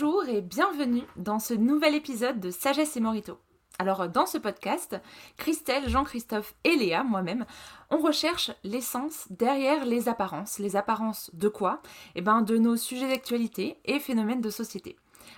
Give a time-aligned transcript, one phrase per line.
[0.00, 3.36] Bonjour et bienvenue dans ce nouvel épisode de Sagesse et Morito.
[3.80, 4.96] Alors dans ce podcast,
[5.36, 7.46] Christelle, Jean-Christophe et Léa, moi-même,
[7.90, 10.60] on recherche l'essence derrière les apparences.
[10.60, 11.82] Les apparences de quoi?
[12.14, 14.94] Eh bien de nos sujets d'actualité et phénomènes de société.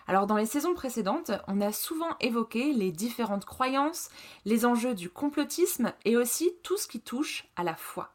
[0.07, 4.11] Alors dans les saisons précédentes, on a souvent évoqué les différentes croyances,
[4.45, 8.13] les enjeux du complotisme et aussi tout ce qui touche à la foi.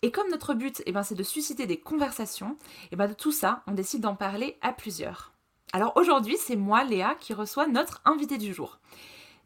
[0.00, 2.56] Et comme notre but, eh ben, c'est de susciter des conversations,
[2.92, 5.29] et ben, de tout ça, on décide d'en parler à plusieurs.
[5.72, 8.80] Alors aujourd'hui, c'est moi, Léa, qui reçoit notre invité du jour.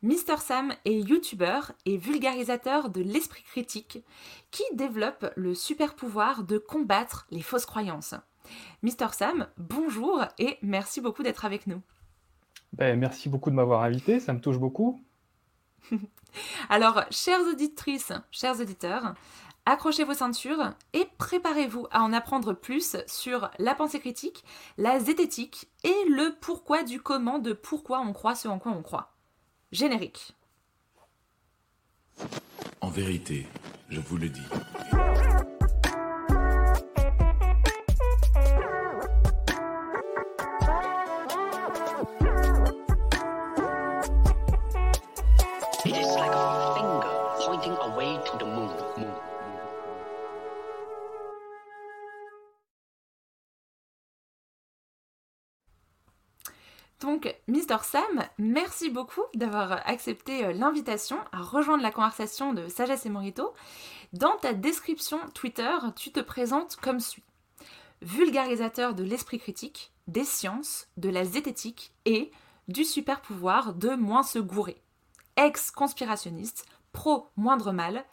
[0.02, 4.04] Mister Sam est youtubeur et vulgarisateur de l'esprit critique
[4.50, 8.14] qui développe le super pouvoir de combattre les fausses croyances.
[8.82, 11.80] Mister Sam, bonjour et merci beaucoup d'être avec nous.
[12.72, 15.02] Ben, merci beaucoup de m'avoir invité, ça me touche beaucoup.
[16.68, 19.14] Alors, chères auditrices, chers auditeurs,
[19.66, 24.44] accrochez vos ceintures et préparez-vous à en apprendre plus sur la pensée critique,
[24.78, 28.82] la zététique et le pourquoi du comment de pourquoi on croit ce en quoi on
[28.82, 29.12] croit.
[29.72, 30.34] Générique.
[32.80, 33.46] En vérité,
[33.88, 35.53] je vous le dis.
[57.24, 63.06] Donc, Mister Sam, merci beaucoup d'avoir accepté euh, l'invitation à rejoindre la conversation de Sagesse
[63.06, 63.54] et Morito.
[64.12, 67.22] Dans ta description Twitter, tu te présentes comme suit.
[68.02, 72.30] Vulgarisateur de l'esprit critique, des sciences, de la zététique et
[72.68, 74.82] du super pouvoir de moins se gourer.
[75.36, 78.04] Ex-conspirationniste, pro moindre mal,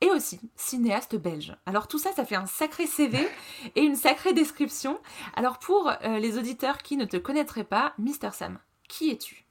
[0.00, 1.54] et aussi cinéaste belge.
[1.66, 3.18] Alors tout ça, ça fait un sacré CV
[3.76, 4.98] et une sacrée description.
[5.36, 8.58] Alors pour euh, les auditeurs qui ne te connaîtraient pas, Mister Sam,
[8.88, 9.44] qui es-tu?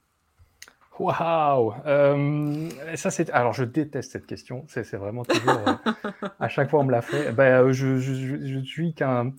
[0.99, 3.29] Waouh euh, Ça c'est.
[3.29, 4.65] Alors je déteste cette question.
[4.67, 5.61] C'est vraiment toujours.
[5.67, 5.91] euh,
[6.39, 7.31] à chaque fois on me l'a fait.
[7.31, 9.33] Ben, je, je- je- je suis qu'un.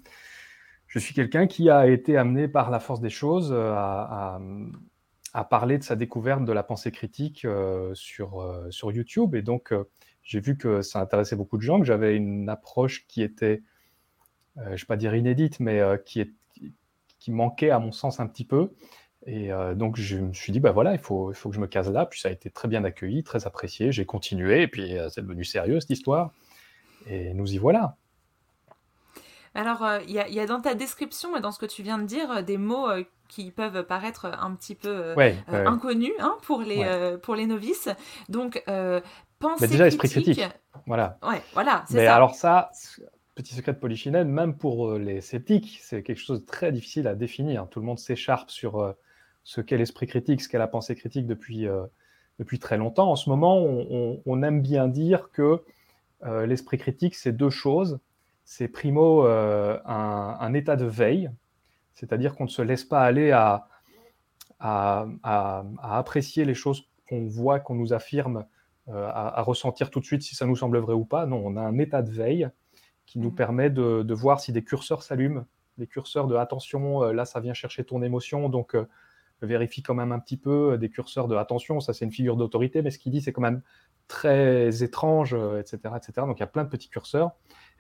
[0.86, 4.40] Je suis quelqu'un qui a été amené par la force des choses à, à-
[5.34, 9.36] à parler de sa découverte de la pensée critique euh, sur, euh, sur YouTube.
[9.36, 9.84] Et donc, euh,
[10.30, 13.62] j'ai vu que ça intéressait beaucoup de gens, que j'avais une approche qui était,
[14.58, 16.72] euh, je ne vais pas dire inédite, mais euh, qui, est, qui,
[17.18, 18.70] qui manquait à mon sens un petit peu.
[19.26, 21.60] Et euh, donc, je me suis dit, bah voilà, il faut, il faut que je
[21.60, 22.06] me case là.
[22.06, 23.90] Puis ça a été très bien accueilli, très apprécié.
[23.90, 26.30] J'ai continué, et puis c'est devenu sérieux cette histoire.
[27.08, 27.96] Et nous y voilà.
[29.56, 31.66] Alors, euh, il y, a- il y a dans ta description et dans ce que
[31.66, 35.36] tu viens de dire des mots euh, qui peuvent paraître un petit peu euh, Ouais,
[35.48, 37.18] inconnus hein, pour, les, Ouais.
[37.18, 37.88] pour les novices.
[38.28, 38.62] Donc,
[39.40, 40.36] pensée Mais déjà, esprit critique.
[40.38, 40.60] critique.
[40.86, 41.18] Voilà.
[41.22, 42.14] Ouais, voilà, Mais ça.
[42.14, 42.70] alors ça,
[43.34, 47.08] petit secret de polichinelle, même pour euh, les sceptiques, c'est quelque chose de très difficile
[47.08, 47.66] à définir.
[47.68, 48.92] Tout le monde s'écharpe sur euh,
[49.42, 51.82] ce qu'est l'esprit critique, ce qu'est la pensée critique depuis, euh,
[52.38, 53.10] depuis très longtemps.
[53.10, 55.62] En ce moment, on, on- on aime bien dire que
[56.24, 57.98] euh, l'esprit critique, c'est deux choses.
[58.44, 61.30] C'est primo euh, un, un état de veille,
[61.94, 63.68] c'est-à-dire qu'on ne se laisse pas aller à,
[64.58, 68.44] à- à- à apprécier les choses qu'on voit, qu'on nous affirme
[68.92, 71.26] à, à ressentir tout de suite si ça nous semble vrai ou pas.
[71.26, 72.48] Non, on a un état de veille
[73.06, 73.34] qui nous Mhm.
[73.34, 75.44] permet de, de voir si des curseurs s'allument,
[75.78, 78.86] des curseurs de attention, euh, là ça vient chercher ton émotion, donc euh,
[79.42, 82.36] vérifie quand même un petit peu euh, des curseurs de attention, ça c'est une figure
[82.36, 83.62] d'autorité, mais ce qu'il dit c'est quand même
[84.08, 86.12] très étrange, euh, etc., etc.
[86.26, 87.30] Donc il y a plein de petits curseurs.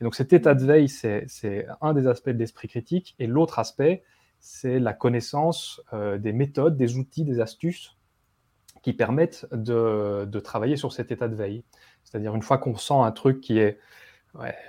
[0.00, 3.26] Et donc cet état de veille, c'est c'est un des aspects de l'esprit critique, et
[3.26, 4.02] l'autre aspect,
[4.38, 7.96] c'est la connaissance euh, des méthodes, des outils, des astuces
[8.82, 11.64] qui permettent de, travailler sur cet état de veille.
[12.04, 13.78] C'est-à-dire une fois qu'on sent un truc qui est,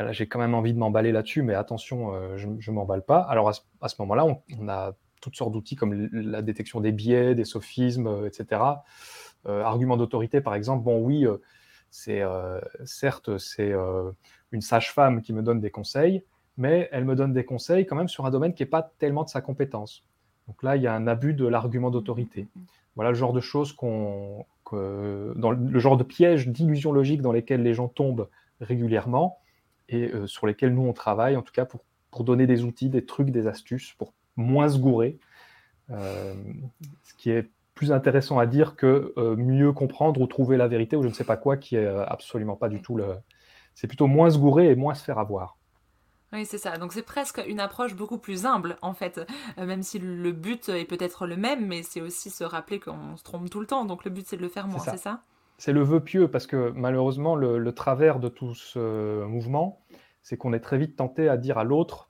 [0.10, 3.20] j'ai quand même envie de m'emballer là-dessus, mais attention, euh, je ne m'emballe pas.
[3.22, 7.46] Alors à ce, moment-là, on, a toutes sortes d'outils comme la détection des biais, des
[7.46, 8.62] sophismes, euh, etc.
[9.48, 11.38] Euh, argument d'autorité, par exemple, bon oui, euh,
[11.90, 14.12] c'est euh, certes c'est euh,
[14.52, 16.24] une sage-femme qui me donne des conseils,
[16.58, 19.24] mais elle me donne des conseils quand même sur un domaine qui n'est pas tellement
[19.24, 20.04] de sa compétence.
[20.48, 22.48] Donc là, il y a un abus de l'argument d'autorité.
[22.96, 27.32] Voilà le genre de choses qu'on, que- dans le genre de pièges d'illusions logiques dans
[27.32, 28.30] lesquels les gens tombent
[28.60, 29.40] régulièrement
[29.90, 32.90] et euh, sur lesquels nous on travaille, en tout cas pour, pour donner des outils,
[32.90, 35.20] des trucs, des astuces pour moins se gourer.
[35.90, 36.34] Euh,
[37.04, 40.96] ce qui est plus intéressant à dire que euh, mieux comprendre ou trouver la vérité
[40.96, 43.16] ou je ne sais pas quoi, qui est absolument pas du tout le.
[43.74, 45.58] C'est plutôt moins se gourer et moins se faire avoir.
[46.34, 46.78] Oui, c'est ça.
[46.78, 49.20] Donc c'est presque une approche beaucoup plus humble, en fait.
[49.58, 53.18] Euh, même si le but est peut-être le même, mais c'est aussi se rappeler qu'on
[53.18, 53.86] se trompe tout le temps.
[53.86, 55.22] Donc le but, c'est de le faire moins, c'est ça
[55.58, 59.82] C'est le vœu pieux parce que malheureusement, le, le travers de tout ce mouvement,
[60.22, 62.10] c'est qu'on est très vite tenté à dire à l'autre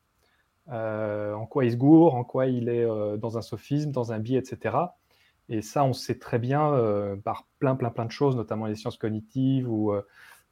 [0.68, 2.86] en quoi il se gourre, en quoi il est
[3.18, 4.78] dans un sophisme, dans un biais, etc.
[5.50, 6.72] Et ça, on sait très bien
[7.26, 9.94] par plein, plein, plein de choses, notamment les sciences cognitives ou,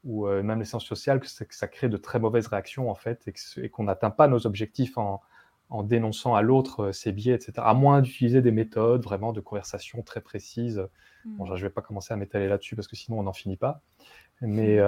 [0.03, 3.69] ou même les sciences sociales, que, ça crée de très mauvaises réactions en fait et
[3.69, 5.21] qu'on n'atteint pas nos objectifs en,
[5.69, 7.53] en dénonçant à l'autre ses biais, etc.
[7.57, 10.87] À moins d'utiliser des méthodes vraiment de conversation très précises.
[11.25, 13.57] Bon, je ne vais pas commencer à m'étaler là-dessus parce que sinon on n'en finit
[13.57, 13.81] pas.
[14.41, 14.79] Mais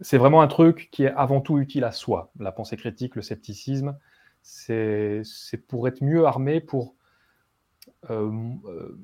[0.00, 2.30] c'est vraiment un truc qui est avant tout utile à soi.
[2.38, 3.96] La pensée critique, le scepticisme,
[4.42, 5.22] c'est
[5.68, 6.94] pour être mieux armé, pour
[8.10, 8.30] euh,
[8.66, 8.98] euh,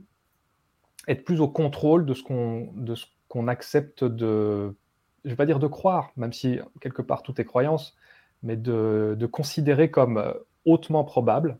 [1.08, 2.22] être plus au contrôle de ce
[3.28, 4.76] qu'on accepte de,
[5.24, 7.96] je ne vais pas dire de croire, même si quelque part tout est croyance,
[8.42, 10.32] mais de, de considérer comme euh,
[10.64, 11.58] hautement probable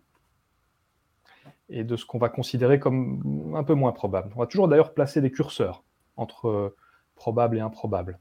[1.69, 4.33] et de ce qu'on va considérer comme un peu moins probable.
[4.37, 5.85] On va toujours d'ailleurs placer des curseurs
[6.17, 6.75] entre
[7.15, 8.19] probable et improbable.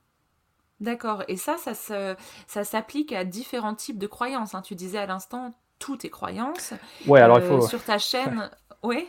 [0.79, 1.23] D'accord.
[1.27, 2.15] Et ça, ça,
[2.47, 4.55] ça s'applique à différents types de croyances.
[4.55, 4.61] Hein.
[4.61, 6.73] Tu disais à l'instant, tout est croyance.
[7.07, 7.61] Ouais, alors il faut.
[7.61, 8.49] Sur ta chaîne,
[8.83, 9.07] oui.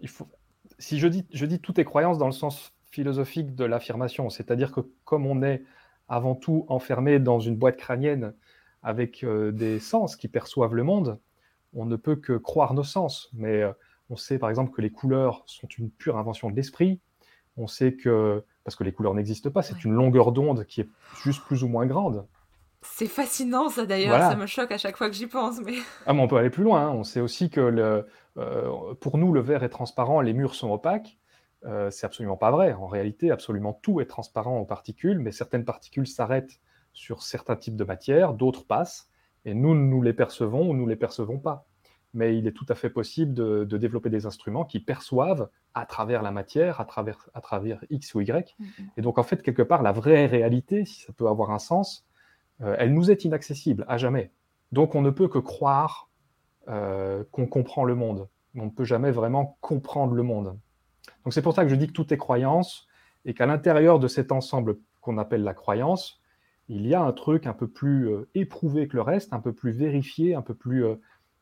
[0.00, 0.28] Il faut.
[0.78, 4.72] Si je dis, je dis tout est croyance dans le sens philosophique de l'affirmation, c'est-à-dire
[4.72, 5.62] que comme on est
[6.08, 8.34] avant tout enfermé dans une boîte crânienne
[8.82, 11.18] avec euh, des sens qui perçoivent le monde,
[11.72, 13.30] on ne peut que croire nos sens.
[13.32, 13.72] Mais euh,
[14.10, 17.00] on sait par exemple que les couleurs sont une pure invention de l'esprit.
[17.56, 20.88] On sait que parce que les couleurs n'existent pas, c'est une longueur d'onde qui est
[21.22, 22.26] juste plus ou moins grande.
[22.82, 25.60] C'est fascinant ça d'ailleurs, ça me choque à chaque fois que j'y pense.
[25.60, 25.74] Mais...
[26.06, 26.90] Ah, mais on peut aller plus loin, hein.
[26.90, 28.06] on sait aussi que le,
[28.38, 31.18] euh, pour nous le verre est transparent, les murs sont opaques.
[31.64, 32.72] Euh, c'est absolument pas vrai.
[32.72, 36.60] En réalité, absolument tout est transparent aux particules, mais certaines particules s'arrêtent
[36.92, 39.10] sur certains types de matières, d'autres passent,
[39.44, 41.66] et nous, nous les percevons ou nous les percevons pas
[42.14, 46.22] mais il est tout à fait possible de, développer des instruments qui perçoivent à travers
[46.22, 48.56] la matière, à travers, à travers X ou Y.
[48.58, 48.64] Mm-hmm.
[48.96, 52.04] Et donc, en fait, quelque part, la vraie réalité, si ça peut avoir un sens,
[52.62, 54.32] euh, elle nous est inaccessible à jamais.
[54.72, 56.08] Donc, on ne peut que croire
[56.68, 58.28] euh, qu'on comprend le monde.
[58.56, 60.58] On ne peut jamais vraiment comprendre le monde.
[61.24, 62.88] Donc, c'est pour ça que je dis que tout est croyance
[63.24, 66.20] et qu'à l'intérieur de cet ensemble qu'on appelle la croyance,
[66.68, 69.52] il y a un truc un peu plus euh, éprouvé que le reste, un peu
[69.52, 70.84] plus vérifié, un peu plus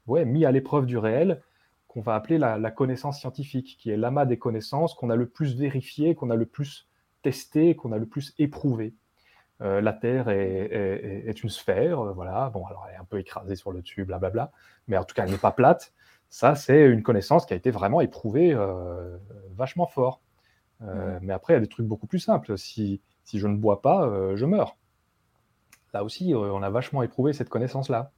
[0.08, 1.42] ouais, mis à l'épreuve du réel,
[1.86, 5.56] qu'on va appeler la, connaissance scientifique, qui est l'amas des connaissances qu'on a le plus
[5.56, 6.88] vérifié, qu'on a le plus
[7.22, 8.94] testé, qu'on a le plus éprouvé.
[9.60, 12.50] Euh, la Terre est, une sphère, euh, voilà.
[12.50, 14.52] Bon, alors elle est un peu écrasée sur le dessus, blablabla,
[14.86, 15.92] mais en tout cas, elle n'est pas plate.
[16.30, 19.16] Ça, c'est une connaissance qui a été vraiment éprouvée euh,
[19.54, 20.20] vachement fort.
[21.22, 22.56] Mais après, il y a des trucs beaucoup plus simples.
[22.56, 24.76] Si, si je ne bois pas, je meurs.
[25.92, 28.12] Là aussi, on a vachement éprouvé cette connaissance-là.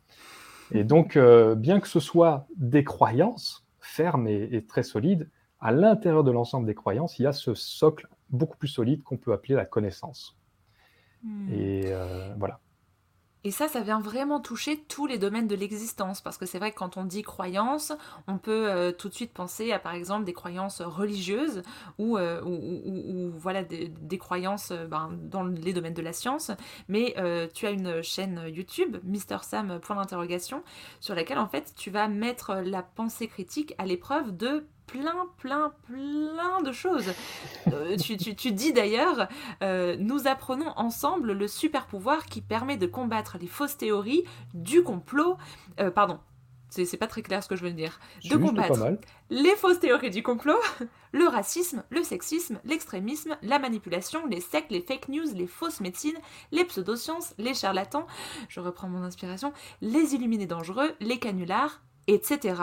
[0.72, 5.28] Et donc, euh, bien que ce soit des croyances fermes et, très solides,
[5.60, 9.16] à l'intérieur de l'ensemble des croyances, il y a ce socle beaucoup plus solide qu'on
[9.16, 10.38] peut appeler la connaissance.
[11.24, 11.52] Hmm.
[11.52, 12.60] Et euh, voilà.
[13.42, 16.72] Et ça, ça vient vraiment toucher tous les domaines de l'existence, parce que c'est vrai
[16.72, 17.92] que quand on dit croyance,
[18.26, 21.62] on peut euh, tout de suite penser à par exemple des croyances religieuses
[21.98, 26.50] ou, euh, voilà des, croyances euh, ben, dans les domaines de la science.
[26.88, 27.14] Mais
[27.54, 29.80] tu as une chaîne YouTube, Mister Sam
[31.00, 35.72] sur laquelle en fait tu vas mettre la pensée critique à l'épreuve de plein, plein,
[35.86, 37.12] plein de choses.
[37.72, 39.28] Euh, tu, dis d'ailleurs,
[39.62, 44.82] euh, nous apprenons ensemble le super pouvoir qui permet de combattre les fausses théories du
[44.82, 45.36] complot.
[45.78, 46.18] Euh, pardon,
[46.70, 48.00] c'est pas très clair ce que je veux dire.
[48.24, 48.96] De combattre
[49.30, 50.58] les fausses théories du complot,
[51.12, 56.18] le racisme, le sexisme, l'extrémisme, la manipulation, les sectes, les fake news, les fausses médecines,
[56.50, 58.06] les pseudosciences, les charlatans,
[58.48, 62.54] je reprends mon inspiration, les illuminés dangereux, les canulars, etc.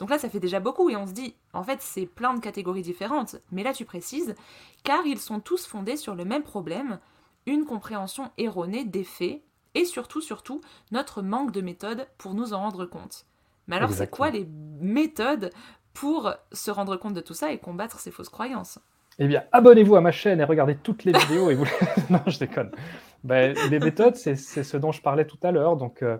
[0.00, 2.40] Donc là, ça fait déjà beaucoup et on se dit, en fait, c'est plein de
[2.40, 3.36] catégories différentes.
[3.50, 4.34] Mais là, tu précises,
[4.84, 6.98] car ils sont tous fondés sur le même problème,
[7.46, 9.42] une compréhension erronée des faits
[9.74, 10.60] et surtout, surtout,
[10.90, 13.26] notre manque de méthode pour nous en rendre compte.
[13.68, 14.46] Mais alors, c'est quoi les
[14.80, 15.50] méthodes
[15.92, 18.78] pour se rendre compte de tout ça et combattre ces fausses croyances?
[19.18, 21.50] Eh bien, abonnez-vous à ma chaîne et regardez toutes les vidéos.
[21.50, 21.66] et vous...
[22.10, 22.70] non, je déconne.
[23.24, 25.76] Ben, les méthodes, c'est ce dont je parlais tout à l'heure.
[25.76, 26.18] Donc, euh,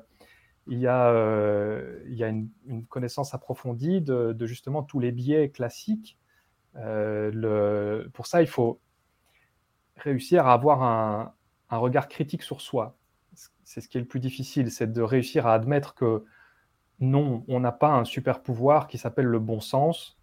[0.69, 2.49] il y a, euh, il y a une,
[2.89, 6.19] connaissance approfondie de, justement tous les biais classiques.
[6.77, 8.81] Euh, pour ça, il faut
[9.97, 11.33] réussir à avoir un,
[11.71, 12.97] un regard critique sur soi.
[13.65, 16.25] C'est ce qui est le plus difficile, c'est de réussir à admettre que
[16.99, 20.19] non, on n'a pas un super pouvoir qui s'appelle le bon sens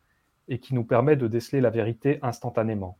[0.48, 2.98] et qui nous permet de déceler la vérité instantanément.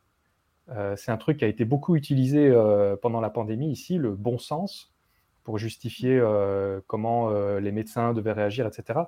[0.70, 2.50] Euh, c'est un truc qui a été beaucoup utilisé
[3.02, 4.93] pendant la pandémie ici, le bon sens
[5.44, 9.00] pour justifier euh, comment euh, les médecins devaient réagir, etc.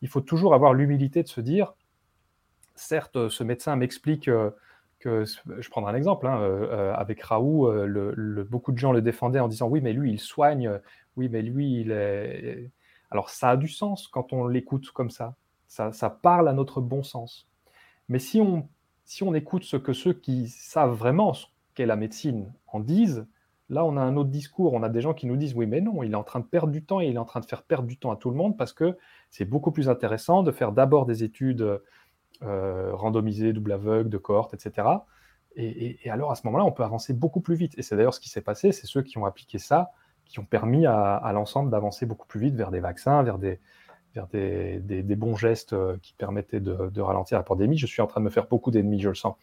[0.00, 1.74] Il faut toujours avoir l'humilité de se dire,
[2.76, 4.50] certes, ce médecin m'explique euh,
[5.00, 7.72] que, je prendrai un exemple, hein, avec Raoult,
[8.48, 10.78] beaucoup de gens le défendaient en disant, oui, mais lui, il soigne,
[11.16, 12.70] oui, mais lui, il est...
[13.10, 15.34] Alors ça a du sens quand on l'écoute comme ça.
[15.68, 15.90] ça.
[15.92, 16.10] ça.
[16.10, 17.48] parle à notre bon sens.
[18.08, 18.68] Mais si on,
[19.04, 23.26] si on écoute ce que ceux qui savent vraiment ce qu'est la médecine en disent,
[23.70, 24.74] là on a un autre discours.
[24.74, 26.44] On a des gens qui nous disent oui mais non, il est en train de
[26.44, 28.30] perdre du temps et il est en train de faire perdre du temps à tout
[28.30, 28.98] le monde parce que
[29.30, 31.80] c'est beaucoup plus intéressant de faire d'abord des études
[32.42, 34.88] euh, randomisées, double aveugle, de cohorte, etc.
[35.56, 37.74] Et, alors à ce moment-là, on peut avancer beaucoup plus vite.
[37.78, 39.90] Et c'est d'ailleurs ce qui s'est passé, c'est ceux qui ont appliqué ça
[40.30, 43.58] qui ont permis à, l'ensemble d'avancer beaucoup plus vite vers des vaccins, vers des,
[44.14, 47.76] vers des, des, bons gestes euh, qui permettaient de, de, ralentir la pandémie.
[47.76, 49.34] Je suis en train de me faire beaucoup d'ennemis, je le sens.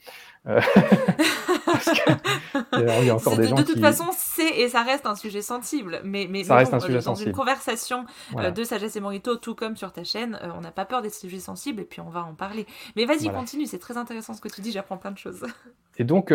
[0.48, 0.62] Euh,
[2.74, 5.42] il y a encore des gens de toute façon, c'est et ça reste un sujet
[5.42, 6.02] sensible.
[6.04, 7.30] Mais, mais, ça reste un euh, sujet dans sensible.
[7.30, 8.06] une conversation
[8.36, 11.40] de Sagesse et Morito, tout comme sur ta chaîne, on n'a pas peur des sujets
[11.40, 12.66] sensibles et puis on va en parler.
[12.96, 15.46] Mais vas-y, continue, c'est très intéressant ce que tu dis, j'apprends plein de choses.
[15.98, 16.32] Et donc,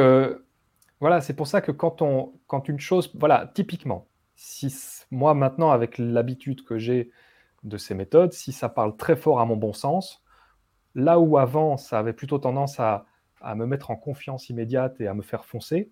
[1.01, 4.73] voilà, c'est pour ça que quand, on, quand une chose, voilà, typiquement, si
[5.11, 7.11] moi maintenant, avec l'habitude que j'ai
[7.65, 10.23] de ces méthodes, si ça parle très fort à mon bon sens,
[10.95, 13.07] là où avant ça avait plutôt tendance à,
[13.55, 15.91] me mettre en confiance immédiate et à me faire foncer,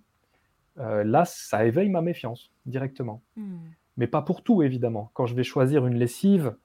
[0.79, 3.23] euh, là ça éveille ma méfiance directement.
[3.37, 3.59] Hmm.
[3.97, 5.11] Mais pas pour tout évidemment.
[5.15, 6.57] Quand je vais choisir une lessive,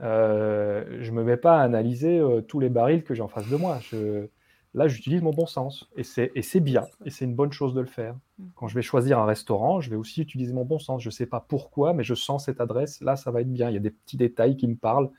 [0.00, 3.28] euh, je ne me mets pas à analyser euh, tous les barils que j'ai en
[3.28, 3.78] face de moi.
[3.80, 4.28] Je,
[4.74, 7.86] Là, j'utilise mon bon sens et c'est bien et c'est une bonne chose de le
[7.86, 8.14] faire.
[8.38, 8.44] Mm.
[8.54, 11.02] Quand je vais choisir un restaurant, je vais aussi utiliser mon bon sens.
[11.02, 13.02] Je ne sais pas pourquoi, mais je sens cette adresse.
[13.02, 13.68] Là, ça va être bien.
[13.68, 15.10] Il y a des petits détails qui me parlent,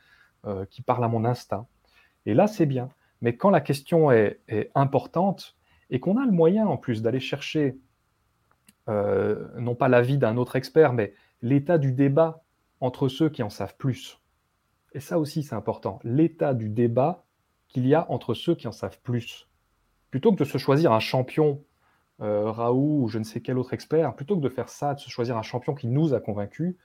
[0.70, 1.68] qui parlent à mon instinct.
[2.26, 2.88] Et là, c'est bien.
[3.20, 4.40] Mais quand la question est,
[4.74, 5.56] importante
[5.90, 7.78] et qu'on a le moyen en plus d'aller chercher,
[8.88, 12.42] euh, non pas l'avis d'un autre expert, mais l'état du débat
[12.80, 14.20] entre ceux qui en savent plus.
[14.92, 16.00] Et ça aussi, c'est important.
[16.04, 17.24] L'état du débat
[17.68, 19.48] qu'il y a entre ceux qui en savent plus.
[20.10, 21.62] Plutôt que de se choisir un champion,
[22.20, 25.00] euh, Raoult ou je ne sais quel autre expert, plutôt que de faire ça, de
[25.00, 26.76] se choisir un champion qui nous a convaincus,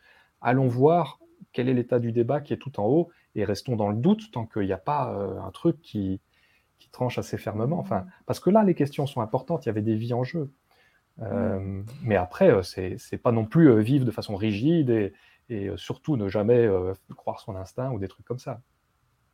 [0.41, 1.19] allons voir
[1.51, 4.31] quel est l'état du débat qui est tout en haut et restons dans le doute
[4.31, 6.21] tant qu'il n'y a pas euh, un truc qui,
[6.79, 7.79] qui, tranche assez fermement.
[7.79, 10.51] Enfin, parce que là, les questions sont importantes, il y avait des vies en jeu.
[11.21, 11.83] Euh.
[12.01, 15.13] Mais après, euh, c'est pas non plus vivre de façon rigide et,
[15.49, 16.67] et surtout ne jamais
[17.15, 18.61] croire son instinct ou des trucs comme ça.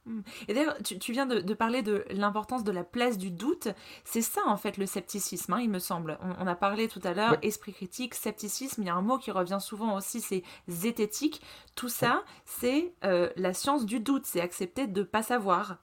[0.06, 0.22] Mm.
[0.48, 3.70] Et d'ailleurs, tu, viens de, parler de l'importance de la place du doute.
[4.04, 6.18] C'est ça, en fait, le scepticisme, hein, il me semble.
[6.40, 8.82] On, a parlé tout à l'heure, esprit critique, scepticisme.
[8.82, 11.42] Il y a un mot qui revient souvent aussi, c'est zététique.
[11.76, 14.26] Tout ça, c'est euh, la science du doute.
[14.26, 15.78] C'est accepter de ne pas savoir.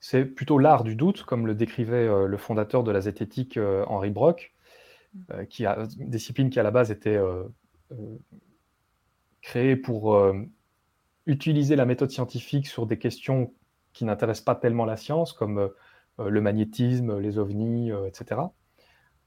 [0.00, 3.84] C'est plutôt l'art du doute, comme le décrivait euh, le fondateur de la zététique, euh,
[3.88, 4.54] Henri Brock,
[5.14, 5.46] mm.
[5.46, 7.18] qui a une discipline qui, à la base, était
[9.40, 10.20] créée pour
[11.26, 13.52] utiliser la méthode scientifique sur des questions
[13.92, 18.40] qui n'intéressent pas tellement la science, comme euh, le magnétisme, les ovnis, euh, etc.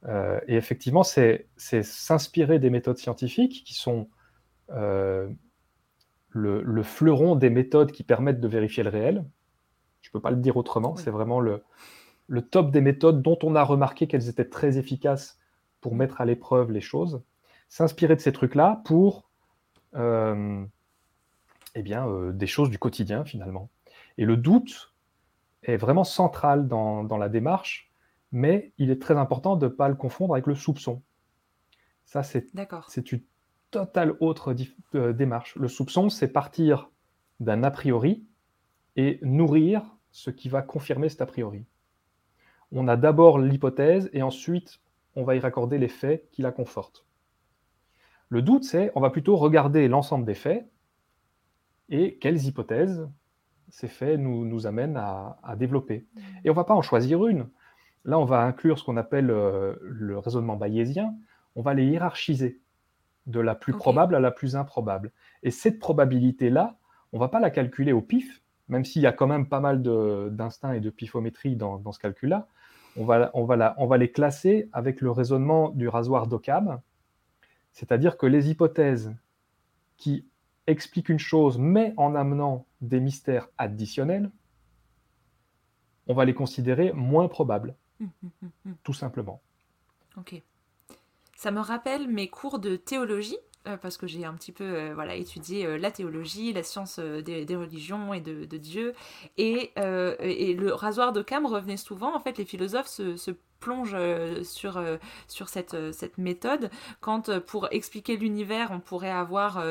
[0.05, 4.09] Euh, et effectivement, c'est s'inspirer des méthodes scientifiques qui sont
[4.69, 5.35] le,
[6.83, 9.25] fleuron des méthodes qui permettent de vérifier le réel.
[10.01, 11.63] Je ne peux pas le dire autrement, c'est vraiment le,
[12.27, 15.37] le top des méthodes dont on a remarqué qu'elles étaient très efficaces
[15.81, 17.21] pour mettre à l'épreuve les choses.
[17.67, 19.29] S'inspirer de ces trucs-là pour
[21.79, 23.69] eh bien, euh, des choses du quotidien finalement.
[24.17, 24.93] Et le doute
[25.63, 27.91] est vraiment central dans, la démarche,
[28.31, 31.01] mais il est très important de ne pas le confondre avec le soupçon.
[32.05, 33.21] Ça, c'est une
[33.71, 34.55] totale autre
[34.95, 35.55] euh, démarche.
[35.55, 36.89] Le soupçon, c'est partir
[37.39, 38.25] d'un a priori
[38.95, 41.65] et nourrir ce qui va confirmer cet a priori.
[42.71, 44.79] On a d'abord l'hypothèse et ensuite
[45.15, 47.05] on va y raccorder les faits qui la confortent.
[48.27, 50.69] Le doute, c'est on va plutôt regarder l'ensemble des faits
[51.89, 53.07] et quelles hypothèses
[53.69, 56.05] ces faits nous, nous amènent à, développer?
[56.15, 56.19] Mmh.
[56.43, 57.47] Et on ne va pas en choisir une.
[58.05, 61.13] Là, on va inclure ce qu'on appelle euh, le raisonnement bayésien.
[61.55, 62.59] On va les hiérarchiser
[63.27, 65.11] de la plus probable à la plus improbable.
[65.43, 66.77] Et cette probabilité-là,
[67.13, 69.59] on ne va pas la calculer au pif, même s'il y a quand même pas
[69.59, 72.47] mal d'instinct et de pifométrie dans, dans ce calcul-là.
[72.97, 76.81] On va, on, va on va les classer avec le raisonnement du rasoir d'Occam,
[77.71, 79.13] c'est-à-dire que les hypothèses
[79.97, 80.25] qui
[80.69, 84.31] explique une chose, mais en amenant des mystères additionnels,
[86.07, 87.75] on va les considérer moins probables,
[88.83, 89.41] tout simplement.
[90.17, 90.41] Ok.
[91.35, 94.93] Ça me rappelle mes cours de théologie, euh, parce que j'ai un petit peu euh,
[94.93, 98.93] voilà, étudié euh, la théologie, la science des, religions et de, Dieu.
[99.37, 102.15] Et, et, le rasoir de Cam revenait souvent.
[102.15, 104.97] En fait, les philosophes se, plonge euh, sur, euh,
[105.27, 106.69] sur cette, euh, cette méthode,
[107.01, 109.61] quand pour expliquer l'univers, on pourrait avoir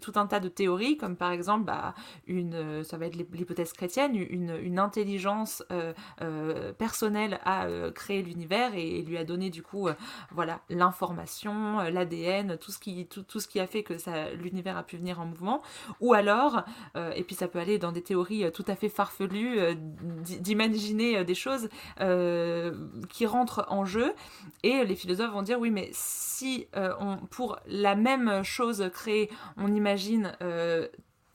[0.00, 1.94] tout un tas de théories, comme par exemple, bah,
[2.26, 5.62] une, ça va être l'hy- l'hypothèse chrétienne, une, une intelligence
[6.78, 9.88] personnelle a créé l'univers et, lui a donné du coup,
[10.30, 13.94] voilà, l'information, l'ADN, tout ce qui, tout, tout ce qui a fait que
[14.34, 15.62] l'univers a pu venir en mouvement.
[16.00, 16.62] Ou alors,
[17.14, 21.34] et puis ça peut aller dans des théories tout à fait farfelues, d'i- d'imaginer des
[21.34, 21.68] choses
[23.08, 24.12] qui rentrent en jeu.
[24.62, 29.28] Et les philosophes vont dire oui, mais si euh, on, pour la même chose créée,
[29.56, 30.86] on imagine euh,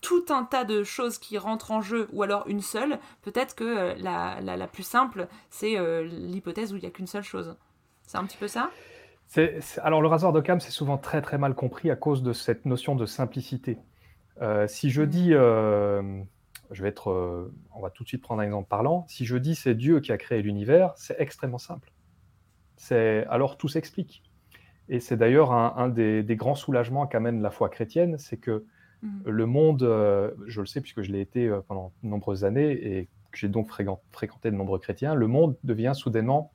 [0.02, 3.64] tout un tas de choses qui rentrent en jeu, ou alors une seule, peut-être que
[3.66, 7.56] euh, la, la, la plus simple, c'est l'hypothèse où il n'y a qu'une seule chose.
[8.04, 8.70] C'est un petit peu ça?
[9.28, 12.66] C'est- alors, le rasoir d'Occam, c'est souvent très très mal compris à cause de cette
[12.66, 13.78] notion de simplicité.
[14.68, 15.06] Si je Mm.
[15.16, 15.34] dis,
[16.72, 19.06] je vais être, euh, on va tout de suite prendre un exemple parlant.
[19.08, 21.92] Si je dis c'est Dieu qui a créé l'univers, c'est extrêmement simple.
[22.76, 24.24] C'est alors tout s'explique.
[24.90, 28.66] Et c'est d'ailleurs un, un des, des grands soulagements qu'amène la foi chrétienne, c'est que
[29.04, 29.22] Mhm.
[29.26, 32.72] le monde, euh, je le sais puisque je l'ai été euh, pendant de nombreuses années
[32.72, 36.52] et que j'ai donc fréquent- fréquenté de nombreux chrétiens, le monde devient soudainement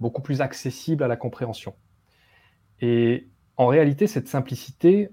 [0.00, 1.74] beaucoup plus accessible à la compréhension.
[2.80, 5.10] Et en réalité, cette simplicité,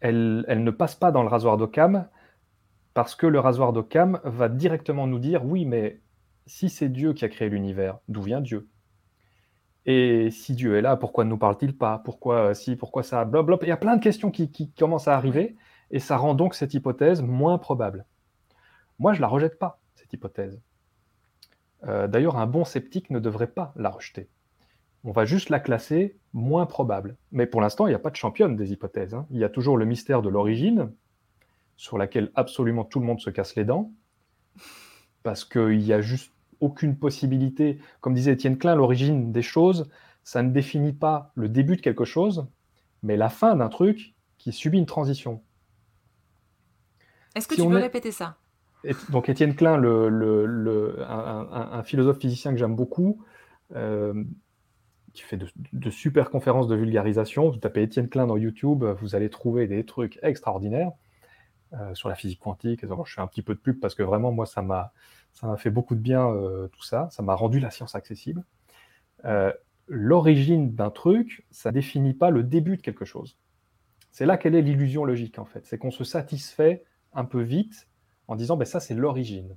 [0.00, 2.08] elle, elle ne passe pas dans le rasoir d'Occam
[2.96, 6.00] parce que le rasoir d'Occam va directement nous dire oui, mais
[6.46, 8.70] si c'est Dieu qui a créé l'univers, d'où vient Dieu?
[9.84, 11.98] Et si Dieu est là, pourquoi ne nous parle-t-il pas?
[11.98, 13.66] Pourquoi euh, si Pourquoi ça Blablabla.
[13.66, 15.56] Il y a plein de questions qui, qui commencent à arriver
[15.90, 18.06] et ça rend donc cette hypothèse moins probable.
[18.98, 20.58] Moi, je la rejette pas cette hypothèse.
[21.86, 24.30] Euh, D'ailleurs, un bon sceptique ne devrait pas la rejeter.
[25.04, 27.18] On va juste la classer moins probable.
[27.30, 29.12] Mais pour l'instant, il n'y a pas de championne des hypothèses.
[29.12, 29.26] hein.
[29.30, 30.90] Il y a toujours le mystère de l'origine,
[31.76, 33.92] sur laquelle absolument tout le monde se casse les dents,
[35.22, 37.78] parce qu'il n'y a juste aucune possibilité.
[38.00, 39.88] Comme disait Étienne Klein, l'origine des choses,
[40.24, 42.46] ça ne définit pas le début de quelque chose,
[43.02, 45.42] mais la fin d'un truc qui subit une transition.
[47.34, 48.36] Est-ce que Si tu peux est- répéter ça?
[48.84, 53.22] Et donc Étienne Klein, le, le- le- un, un- un philosophe physicien que j'aime beaucoup,
[53.74, 54.22] euh,
[55.12, 57.50] qui fait de, de super conférences de vulgarisation.
[57.50, 60.92] Vous tapez Étienne Klein dans YouTube, vous allez trouver des trucs extraordinaires
[61.80, 62.84] euh, sur la physique quantique.
[62.84, 64.92] Et donc, je fais un petit peu de pub parce que vraiment, moi, ça m'a
[65.32, 67.08] ça m'a fait beaucoup de bien euh, tout ça.
[67.10, 68.44] Ça m'a rendu la science accessible.
[69.24, 69.52] Euh,
[69.88, 73.38] L'origine d'un truc, ça définit pas le début de quelque chose.
[74.10, 75.64] C'est là quelle est l'illusion logique en fait.
[75.64, 77.86] C'est qu'on se satisfait un peu vite
[78.26, 79.56] en disant ben ça c'est l'origine.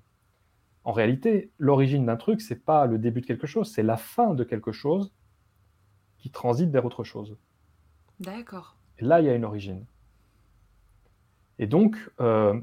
[0.84, 4.36] En réalité, l'origine d'un truc, c'est pas le début de quelque chose, c'est la fin
[4.36, 5.12] de quelque chose
[6.18, 7.38] qui transite vers autre chose.
[8.20, 8.78] D'accord.
[9.00, 9.86] Et là, il y a une origine.
[11.60, 12.60] Et donc, euh,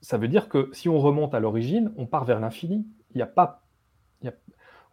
[0.00, 2.86] ça veut dire que si on remonte à l'origine, on part vers l'infini.
[3.14, 3.62] Il y a pas,
[4.20, 4.34] il y a-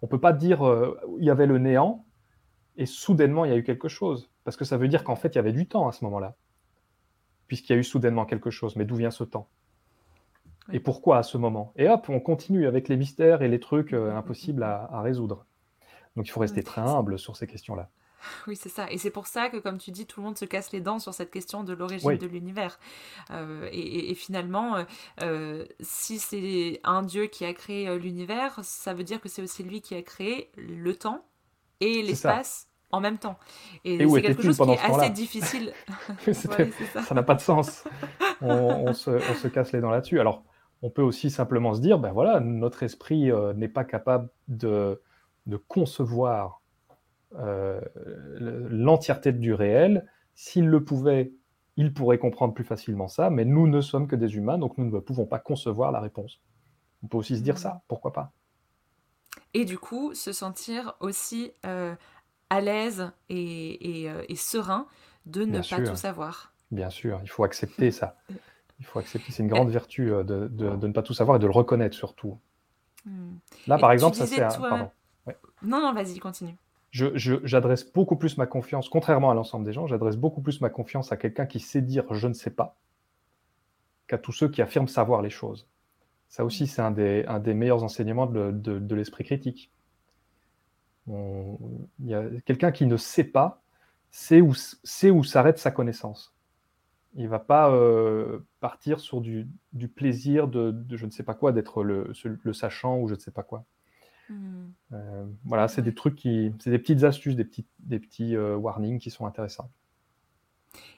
[0.02, 2.06] on peut pas dire euh, il y avait le néant
[2.76, 5.30] et soudainement il y a eu quelque chose, parce que ça veut dire qu'en fait
[5.30, 6.36] il y avait du temps à ce moment-là,
[7.48, 8.76] puisqu'il y a eu soudainement quelque chose.
[8.76, 9.48] Mais d'où vient ce temps?
[10.68, 10.76] Oui.
[10.76, 11.74] Et pourquoi à ce moment?
[11.78, 15.46] Et hop, on continue avec les mystères et les trucs euh, impossibles à, à résoudre.
[16.16, 17.90] Donc il faut rester très humble sur ces questions-là.
[18.48, 18.92] Oui, c'est ça.
[18.92, 21.00] Et c'est pour ça que, comme tu dis, tout le monde se casse les dents
[21.00, 22.18] sur cette question de l'origine Oui.
[22.18, 22.80] de l'univers.
[23.32, 24.84] Euh, et, finalement, euh,
[25.22, 29.64] euh, si c'est un Dieu qui a créé l'univers, ça veut dire que c'est aussi
[29.64, 31.26] lui qui a créé le temps
[31.80, 33.38] et l'espace en même temps.
[33.86, 35.74] Et, c'est quelque chose qui est assez difficile.
[36.28, 36.34] Ouais,
[36.94, 37.04] ça.
[37.04, 37.84] ça n'a pas de sens.
[38.42, 40.20] On, on se, on se casse les dents là-dessus.
[40.20, 40.44] Alors,
[40.82, 45.02] on peut aussi simplement se dire, ben voilà, notre esprit euh, n'est pas capable de,
[45.46, 46.59] de concevoir
[47.38, 47.80] euh,
[48.70, 50.06] l'entièreté du réel.
[50.36, 51.32] S'il le pouvait,
[51.76, 54.86] il pourrait comprendre plus facilement ça, mais nous ne sommes que des humains, donc nous
[54.90, 56.40] ne pouvons pas concevoir la réponse.
[57.04, 58.32] On peut aussi se dire ça, pourquoi pas
[59.54, 61.96] Et du coup, se sentir aussi euh,
[62.50, 64.88] à l'aise et, et, euh, et serein
[65.26, 65.90] de ne Bien pas sûr.
[65.92, 66.54] tout savoir.
[66.72, 68.18] Bien sûr, il faut accepter ça.
[68.80, 71.40] Il faut accepter, c'est une grande vertu de, de- de ne pas tout savoir et
[71.40, 72.38] de le reconnaître surtout.
[73.06, 73.36] Hmm.
[73.68, 74.42] Là, Et par exemple, ça c'est...
[75.62, 76.56] Non, non, vas-y, continue.
[76.92, 81.12] J'adresse beaucoup plus ma confiance, contrairement à l'ensemble des gens, j'adresse beaucoup plus ma confiance
[81.12, 82.76] à quelqu'un qui sait dire je ne sais pas
[84.08, 85.68] qu'à tous ceux qui affirment savoir les choses.
[86.30, 89.72] Ça aussi, c'est un des, meilleurs enseignements de, de- l'esprit critique.
[92.46, 93.62] Quelqu'un qui ne sait pas,
[94.12, 94.54] sait où,
[95.24, 96.36] s'arrête sa connaissance.
[97.16, 99.48] Il va pas euh, partir sur du,
[99.96, 103.44] plaisir de, je ne sais pas quoi, d'être le sachant ou je ne sais pas
[103.44, 103.66] quoi.
[104.30, 104.72] Hmm.
[104.94, 108.56] Euh, voilà, c'est des trucs qui, c'est des petites astuces, des petits, des petits euh,
[108.56, 109.72] warnings qui sont intéressants.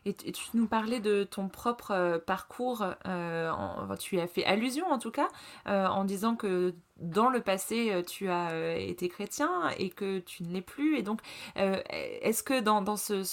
[0.05, 4.97] Et, tu nous parlais de ton propre euh, parcours, euh, tu as fait allusion en
[4.97, 5.29] tout cas,
[5.67, 10.53] euh, en disant que dans le passé, tu as été chrétien et que tu ne
[10.53, 10.97] l'es plus.
[10.99, 11.19] Et donc,
[11.55, 13.23] est-ce que dans, ce,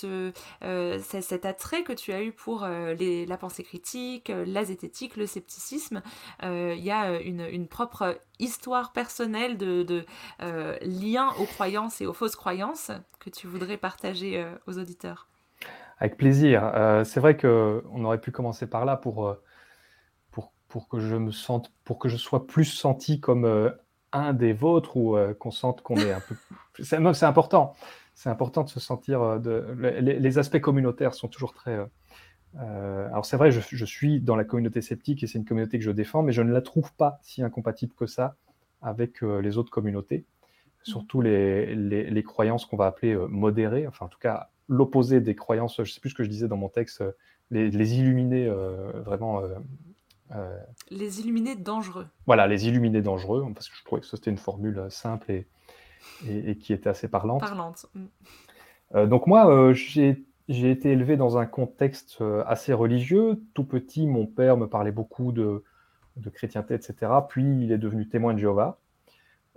[1.03, 6.01] cet attrait que tu as eu pour la pensée critique, la zététique, le scepticisme,
[6.43, 10.07] il y a une, propre histoire personnelle de, de
[10.81, 15.29] lien aux croyances et aux fausses croyances que tu voudrais partager aux auditeurs?
[16.01, 16.71] Avec plaisir.
[16.75, 19.43] Euh, c'est vrai qu'on aurait pu commencer par là pour, euh,
[20.31, 23.71] pour, pour, que je me sente, pour que je sois plus senti comme euh,
[24.13, 26.35] un des vôtres ou qu'on sente qu'on est un peu.
[26.83, 27.75] C'est important.
[28.15, 29.39] C'est important de se sentir.
[29.39, 31.79] Les, aspects communautaires sont toujours très.
[32.57, 35.85] alors c'est vrai, je, je, suis dans la communauté sceptique et c'est une communauté que
[35.85, 38.37] je défends, mais je ne la trouve pas si incompatible que ça
[38.81, 40.25] avec les autres communautés,
[40.83, 45.35] surtout les, les, les croyances qu'on va appeler modérées, enfin en tout cas l'opposé des
[45.35, 47.13] croyances, je ne sais plus ce que je disais dans mon texte, euh,
[47.51, 49.43] les, les illuminés euh, vraiment.
[50.33, 50.59] Euh,
[50.91, 52.07] les illuminés dangereux.
[52.27, 55.47] Voilà, les illuminés dangereux, parce que je trouvais que c'était une formule simple et,
[56.29, 57.41] et, qui était assez parlante.
[57.41, 57.87] Parlante.
[57.95, 59.07] Mm.
[59.07, 63.43] donc moi, j'ai j'ai été élevé dans un contexte assez religieux.
[63.53, 65.63] Tout petit, mon père me parlait beaucoup de,
[66.17, 67.11] de chrétienté, etc.
[67.29, 68.79] Puis il est devenu témoin de Jéhovah.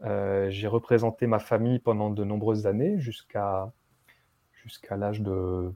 [0.04, 3.74] j'ai représenté ma famille pendant de nombreuses années, jusqu'à
[4.64, 5.72] jusqu'à l'âge de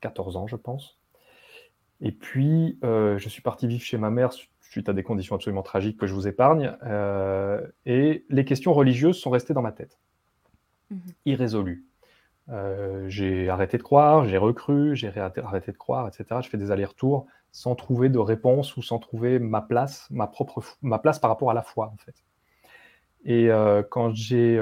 [0.00, 0.98] 14 ans, je pense.
[2.02, 5.62] Et puis, euh, je suis parti vivre chez ma mère suite à des conditions absolument
[5.62, 6.76] tragiques que je vous épargne.
[6.82, 9.98] Euh, et les questions religieuses sont restées dans ma tête,
[10.90, 11.00] mhm.
[11.26, 11.86] irrésolues.
[12.48, 16.40] Euh, j'ai arrêté de croire, j'ai recru, j'ai arrêté de croire, etc.
[16.42, 20.60] Je fais des allers-retours sans trouver de réponse ou sans trouver ma place, ma propre
[20.82, 22.16] ma place par rapport à la foi, en fait.
[23.24, 23.50] Et
[23.90, 24.58] quand j'ai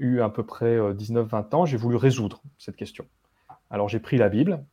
[0.00, 3.06] eu à peu près 19-20 euh, ans, j'ai voulu résoudre cette question.
[3.70, 4.64] Alors j'ai pris la Bible,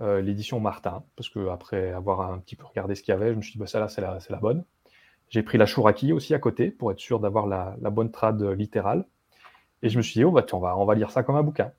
[0.00, 3.32] euh, l'édition Martin, parce que après avoir un petit peu regardé ce qu'il y avait,
[3.32, 4.64] je me suis dit, bah, celle-là, c'est la, la, bonne.
[5.28, 9.04] J'ai pris la Chouraki aussi à côté, pour être sûr d'avoir la, bonne trad littérale.
[9.82, 11.42] Et je me suis dit, oh, bah, on, va, on va lire ça comme un
[11.42, 11.72] bouquin.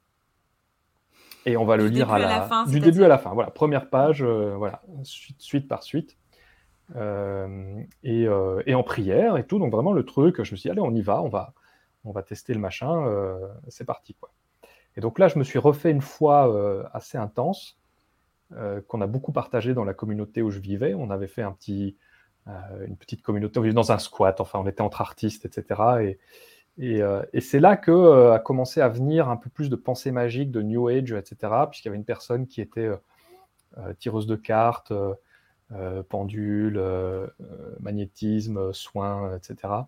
[1.47, 3.33] Et on va le lire à la, fin, du début à la fin.
[3.33, 6.17] Voilà, première page, euh, voilà, suite, suite, par suite.
[6.95, 8.27] et,
[8.65, 9.59] et, en prière et tout.
[9.59, 11.53] Donc vraiment le truc, je me suis dit, allez, on y va, on va,
[12.05, 13.37] on va tester le machin, euh,
[13.67, 14.13] c'est parti.
[14.13, 14.31] Quoi.
[14.95, 17.77] Et donc là, je me suis refait une fois euh, assez intense,
[18.53, 20.93] euh, qu'on a beaucoup partagé dans la communauté où je vivais.
[20.93, 21.97] On avait fait un petit,
[22.85, 26.17] une petite communauté, on vivait dans un squat, enfin on était entre artistes, etc.
[26.77, 30.61] Et, c'est là que a commencé à venir un peu plus de pensée magique, de
[30.61, 31.37] New Age, etc.
[31.69, 32.91] Puisqu'il y avait une personne qui était
[33.97, 34.93] tireuse de cartes,
[36.09, 36.79] pendule,
[37.79, 39.85] magnétisme, soins, etc.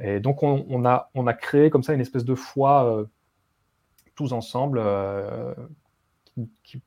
[0.00, 3.04] Et donc, on, a, créé comme ça une espèce de foi euh,
[4.14, 5.54] tous ensemble euh,
[6.64, 6.82] qui,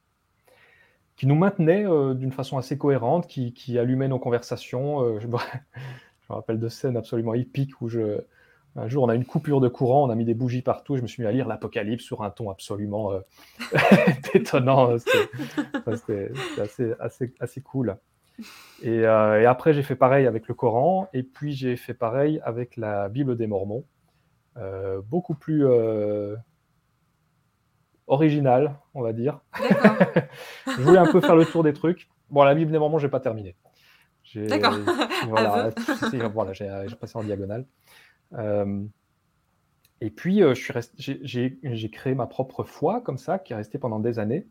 [1.26, 5.20] nous maintenait euh, d'une façon assez cohérente, qui, allumait nos conversations.
[5.20, 5.38] Je, me
[6.30, 7.90] rappelle de scènes absolument épiques où
[8.76, 11.02] un jour, on a une coupure de courant, on a mis des bougies partout, je
[11.02, 13.14] me suis mis à lire l'Apocalypse sur un ton absolument
[14.34, 14.98] détonnant.
[15.00, 16.32] C'était
[17.40, 17.98] assez cool.
[18.86, 22.78] Euh, et, après, j'ai fait pareil avec le Coran, et puis j'ai fait pareil avec
[22.78, 23.86] la Bible des Mormons.
[24.58, 26.36] Euh, beaucoup plus euh,
[28.08, 29.40] original, on va dire.
[30.68, 32.10] je voulais un peu faire le tour des trucs.
[32.30, 33.56] Bon, la Bible des Mormons, j'ai pas terminé.
[34.36, 34.74] D'accord.
[35.28, 35.72] Voilà,
[36.34, 37.66] voilà j'ai passé en diagonale.
[40.00, 44.48] et puis, j'ai créé ma propre foi, comme ça, qui est restée pendant des années,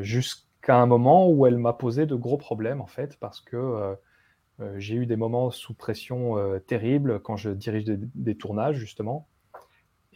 [0.00, 3.56] jusqu'à qu'à un moment où elle m'a posé de gros problèmes, en fait, parce que
[3.56, 3.94] euh,
[4.60, 9.28] euh, j'ai eu des moments sous pression euh, terribles quand je dirige des, tournages, justement.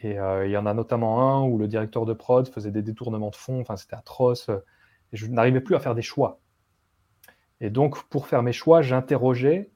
[0.03, 3.31] Et il y en a notamment un où le directeur de prod faisait des détournements
[3.31, 6.39] de fonds, enfin, c'était atroce, et je n'arrivais plus à faire des choix.
[7.63, 9.71] Et donc, pour faire mes choix, j'interrogeais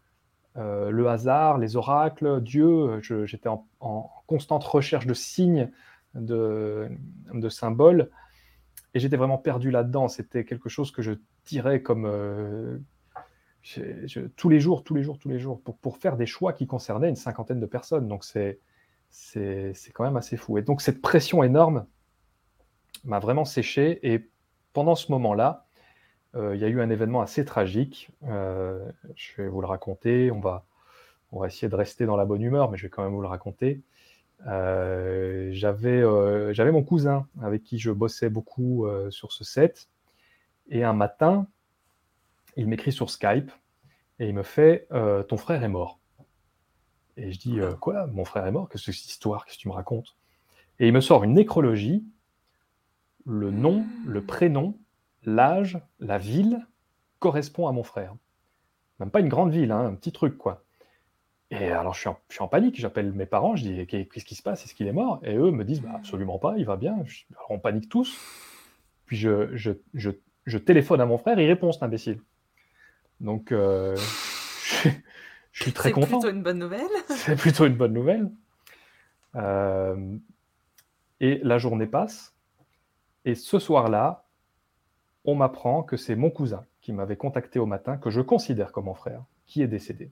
[0.57, 3.01] le hasard, les oracles, Dieu.
[3.01, 5.71] J'étais en, en, constante recherche de signes,
[6.15, 6.91] de,
[7.33, 8.11] de symboles
[8.95, 10.09] et j'étais vraiment perdu là-dedans.
[10.09, 11.13] C'était quelque chose que je
[11.45, 12.79] tirais comme euh,
[14.37, 17.09] tous les jours, tous les jours, tous les jours, pour, faire des choix qui concernaient
[17.09, 18.09] une cinquantaine de personnes.
[18.09, 18.59] Donc c'est
[19.95, 20.59] quand même assez fou.
[20.59, 21.87] Et donc cette pression énorme
[23.05, 24.01] m'a vraiment séché.
[24.13, 24.29] Et
[24.73, 25.67] pendant ce moment-là,
[26.35, 28.11] euh, il y a eu un événement assez tragique.
[28.25, 30.31] Euh, je vais vous le raconter.
[30.31, 30.65] On va,
[31.33, 33.23] on va essayer de rester dans la bonne humeur, mais je vais quand même vous
[33.23, 33.83] le raconter.
[34.47, 39.89] Euh, euh, j'avais mon cousin avec qui je bossais beaucoup euh, sur ce set.
[40.71, 41.47] Et un matin,
[42.57, 43.51] il m'écrit sur Skype
[44.19, 44.87] et il me fait
[45.29, 45.99] Ton frère est mort.
[47.17, 48.07] Et je dis Quoi?
[48.09, 48.69] Mon frère est mort?
[48.69, 49.45] Qu'est-ce que c'est cette histoire?
[49.45, 50.17] Qu'est-ce que tu me racontes?
[50.79, 52.05] Et il me sort une nécrologie
[53.27, 54.79] le nom, le prénom,
[55.25, 56.67] l'âge, la ville
[57.19, 58.15] correspond à mon frère.
[58.99, 60.65] Même pas une grande ville, hein, un petit truc, quoi.
[61.53, 64.25] Et alors, je suis en, je suis en panique, j'appelle mes parents, je dis Qu'est-ce
[64.25, 64.65] qui se passe?
[64.65, 65.21] Est-ce qu'il est mort?
[65.25, 66.99] Et eux me disent bah, Absolument pas, il va bien.
[67.05, 68.17] Je- alors, on panique tous.
[69.07, 70.11] Puis je, je, je,
[70.47, 72.21] je téléphone à mon frère, il répond, cet imbécile.
[73.19, 73.97] Donc, euh,
[75.53, 76.21] je, suis très C'est content.
[76.21, 76.87] plutôt une bonne nouvelle.
[77.09, 78.31] C'est plutôt une bonne nouvelle.
[79.35, 80.17] Euh,
[81.21, 82.33] et la journée passe.
[83.25, 84.25] Et ce soir-là,
[85.25, 88.87] on m'apprend que c'est mon cousin qui m'avait contacté au matin, que je considère comme
[88.87, 90.11] mon frère, qui est décédé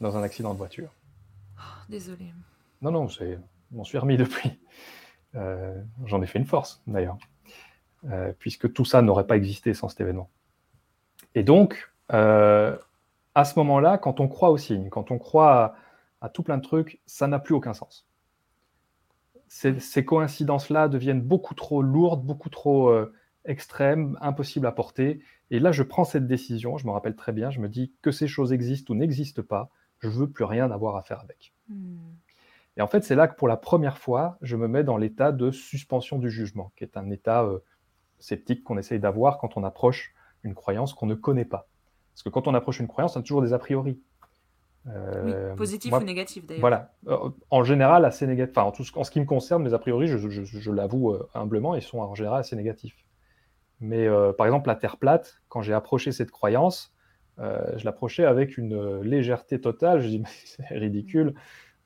[0.00, 0.92] dans un accident de voiture.
[1.58, 2.32] Oh, Désolée.
[2.82, 3.36] Non, non, je
[3.72, 4.58] m'en suis remis depuis.
[5.34, 7.18] Euh, J'en ai fait une force, d'ailleurs,
[8.04, 10.30] Euh, puisque tout ça n'aurait pas existé sans cet événement.
[11.34, 12.76] Et donc, euh,
[13.34, 15.74] à ce moment-là, quand on croit aux signes, quand on croit à,
[16.20, 18.06] à tout plein de trucs, ça n'a plus aucun sens.
[19.48, 22.92] Ces, ces coïncidences-là deviennent beaucoup trop lourdes, beaucoup trop
[23.44, 25.20] extrêmes, impossibles à porter.
[25.50, 28.10] Et là, je prends cette décision, je me rappelle très bien, je me dis que
[28.10, 29.70] ces choses existent ou n'existent pas,
[30.10, 31.52] je veux plus rien avoir à faire avec.
[31.68, 31.96] Hmm.
[32.76, 35.32] Et en fait, c'est là que pour la première fois, je me mets dans l'état
[35.32, 37.58] de suspension du jugement, qui est un état euh,
[38.18, 41.66] sceptique qu'on essaye d'avoir quand on approche une croyance qu'on ne connaît pas.
[42.12, 43.98] Parce que quand on approche une croyance, on a toujours des a priori.
[44.86, 46.60] Oui, Euh, positif moi, ou négatif d'ailleurs.
[46.60, 46.92] Voilà.
[47.08, 48.56] Euh, En général, assez négatif.
[48.56, 50.70] Enfin, en, tout ce, en ce qui me concerne, les a priori, je, je- je
[50.70, 52.96] l'avoue euh, humblement, ils sont en général assez négatifs.
[53.80, 56.94] Mais euh, par exemple, la Terre plate, quand j'ai approché cette croyance,
[57.38, 60.00] je l'approchais avec une euh, légèreté totale.
[60.00, 61.34] Je dis, mais c'est ridicule.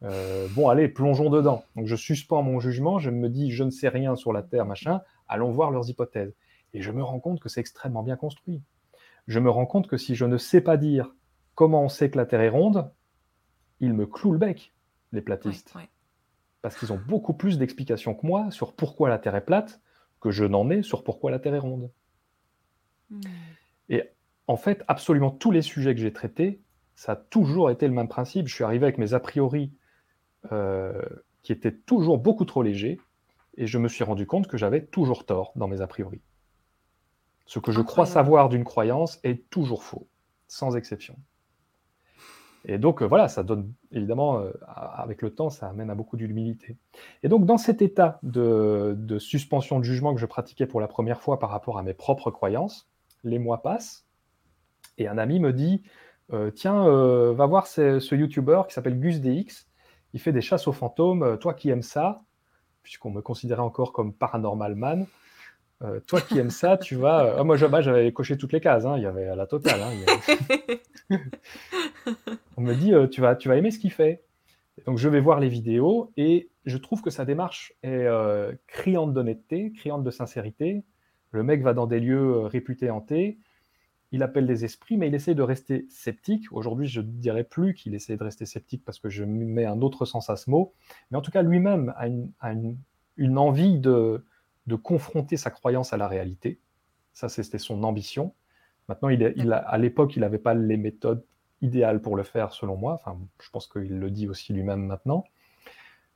[0.03, 1.65] Euh, bon, allez, plongeons dedans.
[1.77, 4.65] Donc je suspends mon jugement, je me dis, je ne sais rien sur la Terre,
[4.65, 6.35] machin, allons voir leurs hypothèses.
[6.73, 8.63] Et je me rends compte que c'est extrêmement bien construit.
[9.27, 11.15] Je me rends compte que si je ne sais pas dire
[11.55, 12.91] comment on sait que la Terre est ronde,
[13.81, 14.73] ils me clouent le bec,
[15.13, 15.75] les platistes.
[15.75, 15.89] ouais.
[16.63, 19.81] Parce qu'ils ont beaucoup plus d'explications que moi sur pourquoi la Terre est plate
[20.21, 21.91] que je n'en ai sur pourquoi la Terre est ronde.
[23.11, 23.21] Hmm.
[24.51, 26.61] En fait, absolument tous les sujets que j'ai traités,
[26.97, 28.49] ça a toujours été le même principe.
[28.49, 29.73] Je suis arrivé avec mes a priori
[30.51, 31.05] euh,
[31.45, 32.99] qui étaient toujours beaucoup trop légers
[33.57, 36.21] et je me suis rendu compte que j'avais toujours tort dans mes a priori.
[37.47, 40.09] Ce que je crois savoir d'une croyance est toujours faux,
[40.49, 41.15] sans exception.
[42.65, 46.17] Et donc euh, voilà, ça donne évidemment, euh, avec le temps, ça amène à beaucoup
[46.17, 46.77] d'humilité.
[47.23, 50.89] Et donc dans cet état de, de suspension de jugement que je pratiquais pour la
[50.89, 52.91] première fois par rapport à mes propres croyances,
[53.23, 54.10] les mois passent
[55.01, 55.83] et un ami me dit
[56.33, 59.67] euh, Tiens, euh, va voir ce, ce YouTuber qui s'appelle Gus DX,
[60.13, 62.21] il fait des chasses aux fantômes, euh, toi qui aimes ça,
[62.83, 65.07] puisqu'on me considérait encore comme paranormal man,
[65.83, 67.37] euh, toi qui aimes ça, tu vas.
[67.39, 69.81] ah, moi, bah, j'avais coché toutes les cases, hein, il y avait la totale.
[69.81, 70.81] hein, avait-
[72.57, 74.23] On me dit, tu, vas, tu vas aimer ce qu'il fait.
[74.87, 78.07] Donc, je vais voir les vidéos et je trouve que sa démarche est
[78.67, 80.85] criante d'honnêteté, criante de sincérité.
[81.31, 83.39] Le mec va dans des lieux réputés hantés,
[84.13, 86.47] il appelle des esprits, mais il essaie de rester sceptique.
[86.51, 89.81] Aujourd'hui, je ne dirais plus qu'il essaie de rester sceptique parce que je mets un
[89.83, 90.75] autre sens à ce mot.
[91.11, 94.25] Mais en tout cas, lui-même a une, envie de,
[94.83, 96.59] confronter sa croyance à la réalité.
[97.13, 98.35] Ça, c'était son ambition.
[98.89, 101.25] Maintenant, à l'époque, il n'avait pas les méthodes
[101.63, 102.95] idéales pour le faire, selon moi.
[102.95, 105.25] Enfin, je pense qu'il le dit aussi lui-même maintenant.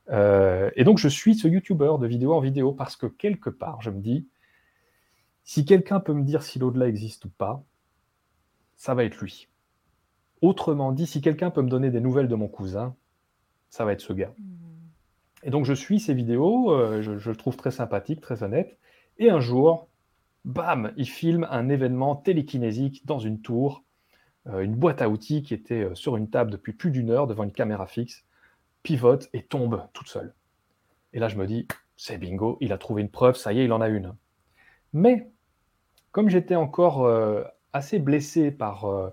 [0.09, 3.81] Euh, et donc, je suis ce YouTuber de vidéo en vidéo parce que quelque part,
[3.81, 4.27] je me dis,
[5.45, 7.63] si quelqu'un peut me dire si l'au-delà existe ou pas,
[8.75, 9.47] ça va être lui.
[10.41, 12.95] Autrement dit, si quelqu'un peut me donner des nouvelles de mon cousin,
[13.69, 14.33] ça va être ce gars.
[15.43, 18.77] Et donc je suis ces vidéos, euh, je, le trouve très sympathique, très honnête.
[19.17, 19.87] Et un jour,
[20.43, 23.83] bam, il filme un événement télékinésique dans une tour,
[24.47, 27.27] euh, une boîte à outils qui était euh, sur une table depuis plus d'une heure
[27.27, 28.25] devant une caméra fixe,
[28.81, 30.33] pivote et tombe toute seule.
[31.13, 33.65] Et là je me dis, c'est bingo, il a trouvé une preuve, ça y est,
[33.65, 34.15] il en a une.
[34.93, 35.29] Mais
[36.11, 37.07] comme j'étais encore
[37.75, 39.09] assez blessé par euh,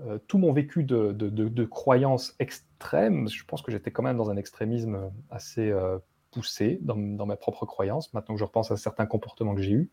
[0.00, 4.02] euh, tout mon vécu de, de, de, de croyances extrêmes, je pense que j'étais quand
[4.02, 5.98] même dans un extrémisme assez euh,
[6.30, 9.72] poussé dans, dans, mes propres croyances, maintenant que je repense à certains comportements que j'ai
[9.72, 9.90] eus.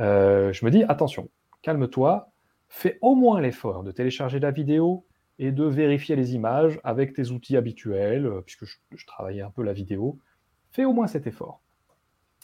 [0.00, 1.30] Euh, je me dis, attention,
[1.62, 2.30] calme-toi,
[2.68, 5.06] fais au moins l'effort de télécharger la vidéo
[5.38, 9.62] et de vérifier les images avec tes outils habituels, puisque je, je travaillais un peu
[9.62, 10.18] la vidéo.
[10.72, 11.62] Fais au moins cet effort.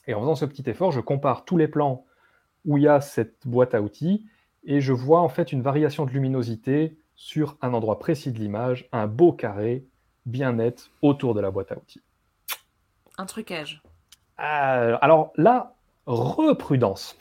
[0.07, 2.07] Et en faisant ce petit effort, je compare tous les plans
[2.65, 4.27] où il y a cette boîte à outils
[4.65, 8.89] et je vois en fait une variation de luminosité sur un endroit précis de l'image,
[8.93, 9.87] un beau carré
[10.27, 12.03] bien net autour de la boîte à outils.
[13.19, 13.83] Un trucage.
[14.41, 17.17] Euh, alors là, reprudence.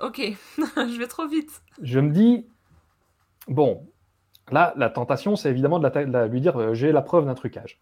[0.00, 0.20] Ok,
[0.58, 1.62] je vais trop vite.
[1.82, 2.46] Je me dis,
[3.48, 3.86] bon,
[4.50, 7.26] là, la tentation, c'est évidemment de, la, de la, lui dire, euh, j'ai la preuve
[7.26, 7.80] d'un trucage.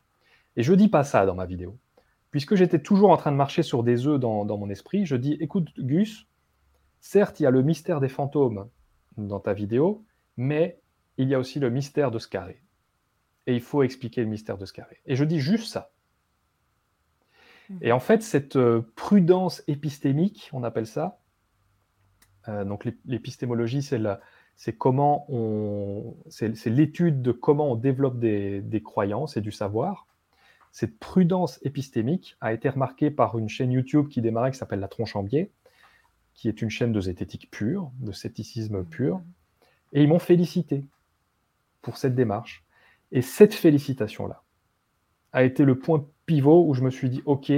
[0.57, 1.79] Et je dis pas ça dans ma vidéo.
[2.31, 5.17] puisque j'étais toujours en train de marcher sur des œufs dans, dans mon esprit, je
[5.17, 6.27] dis, écoute Gus,
[7.01, 8.69] certes, il y a le mystère des fantômes
[9.17, 10.05] dans ta vidéo,
[10.37, 10.81] mais
[11.19, 12.63] il y a aussi le mystère de ce carré.
[13.47, 14.99] Et il faut expliquer le mystère de ce carré.
[15.07, 15.93] Et je dis juste ça.
[17.81, 21.21] Et en fait, cette euh, prudence épistémique, on appelle ça,
[22.49, 29.41] euh, donc l'épistémologie, c'est comment on, c'est l'étude de comment on développe des, croyances et
[29.41, 30.07] du savoir.
[30.73, 34.89] Cette prudence épistémique a été remarquée par une chaîne YouTube qui démarrait qui s'appelle La
[34.89, 35.51] Tronche en Biais,
[36.35, 39.21] qui est une chaîne de zététique pure, de scepticisme pur.
[39.93, 40.85] Et ils m'ont félicité
[41.83, 42.65] pour cette démarche.
[43.11, 44.43] Et cette félicitation-là
[45.33, 47.53] a été le point pivot où je me suis dit, OK,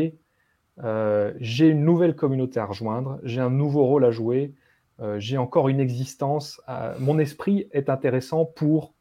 [0.82, 4.54] euh, j'ai une nouvelle communauté à rejoindre, j'ai un nouveau rôle à jouer,
[5.00, 8.94] euh, j'ai encore une existence, euh, mon esprit est intéressant pour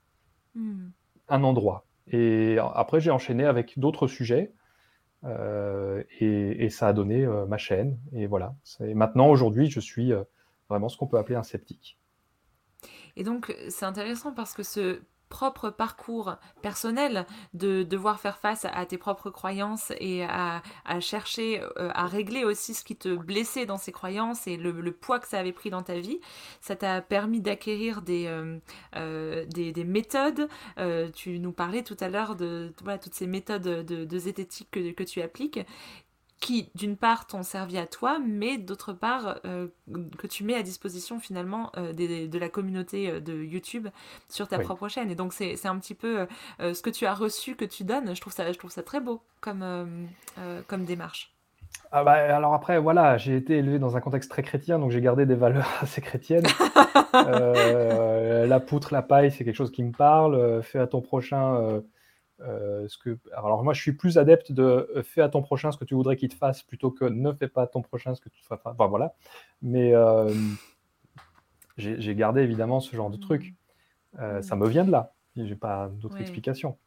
[0.56, 0.90] hmm.
[1.30, 1.86] un endroit.
[2.08, 4.52] Et après, j'ai enchaîné avec d'autres sujets.
[5.26, 7.98] Et, et, ça a donné ma chaîne.
[8.12, 8.56] Et voilà.
[8.80, 10.12] Maintenant, aujourd'hui, je suis
[10.70, 11.98] vraiment ce qu'on peut appeler un sceptique.
[13.16, 15.02] Et donc, c'est intéressant parce que ce
[15.34, 20.62] propre parcours personnel de devoir faire face à tes propres croyances et à,
[21.00, 25.18] chercher euh, à régler aussi ce qui te blessait dans ces croyances et le, poids
[25.18, 26.20] que ça avait pris dans ta vie.
[26.62, 28.60] Ça t'a permis d'acquérir des, euh,
[28.96, 30.48] euh, des, méthodes.
[31.16, 35.24] tu nous parlais tout à l'heure de toutes ces méthodes de, zététique que, que tu
[35.24, 35.60] appliques
[36.44, 39.68] qui, d'une part, t'ont servi à toi, mais d'autre part, euh,
[40.18, 43.88] que tu mets à disposition finalement euh, de la communauté euh, de YouTube
[44.28, 45.10] sur ta propre chaîne.
[45.10, 46.28] Et donc, c'est un petit peu
[46.60, 48.14] ce que tu as reçu, que tu donnes.
[48.14, 49.64] Je trouve ça, je trouve ça très beau comme,
[50.68, 51.32] comme démarche.
[51.94, 55.00] Ah bah, alors après, voilà, j'ai été élevé dans un contexte très chrétien, donc j'ai
[55.00, 56.48] gardé des valeurs assez chrétiennes.
[57.14, 60.62] la poutre, la paille, c'est quelque chose qui me parle.
[60.62, 61.82] fais à ton prochain
[62.42, 63.18] euh, ce que...
[63.36, 64.64] Alors moi, je suis plus adepte de
[64.96, 67.32] euh, fais à ton prochain ce que tu voudrais qu'il te fasse plutôt que ne
[67.32, 68.60] fais pas à ton prochain ce que tu te fasses.
[68.66, 69.16] Enfin voilà.
[69.62, 70.34] Mais euh,
[71.78, 73.54] j'ai gardé évidemment ce genre de truc.
[74.42, 75.14] ça me vient de là.
[75.36, 76.78] J'ai pas d'autre explication.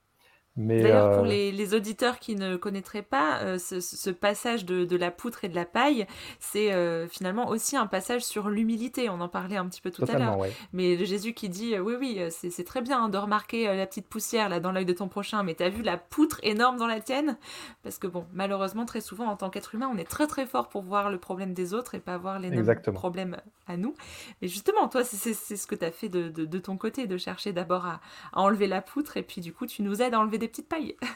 [0.56, 5.44] D'ailleurs, pour euh, les, auditeurs qui ne connaîtraient pas euh, ce, passage de, la poutre
[5.44, 6.06] et de la paille,
[6.40, 9.10] c'est euh, finalement aussi un passage sur l'humilité.
[9.10, 10.38] On en parlait un petit peu tout à l'heure.
[10.72, 14.48] Mais Jésus qui dit Oui, oui, c'est très bien hein, de remarquer la petite poussière
[14.48, 17.36] là dans l'œil de ton prochain, mais t'as vu la poutre énorme dans la tienne?
[17.82, 20.68] Parce que, bon, malheureusement, très souvent, en tant qu'être humain, on est très très fort
[20.68, 22.50] pour voir le problème des autres et pas voir les
[22.94, 23.94] problèmes à nous.
[24.40, 27.84] Mais justement, toi, c'est ce que tu as fait de, ton côté, de chercher d'abord
[27.84, 28.00] à,
[28.32, 30.68] à enlever la poutre et puis du coup, tu nous aides à enlever des petites
[30.68, 30.96] pailles.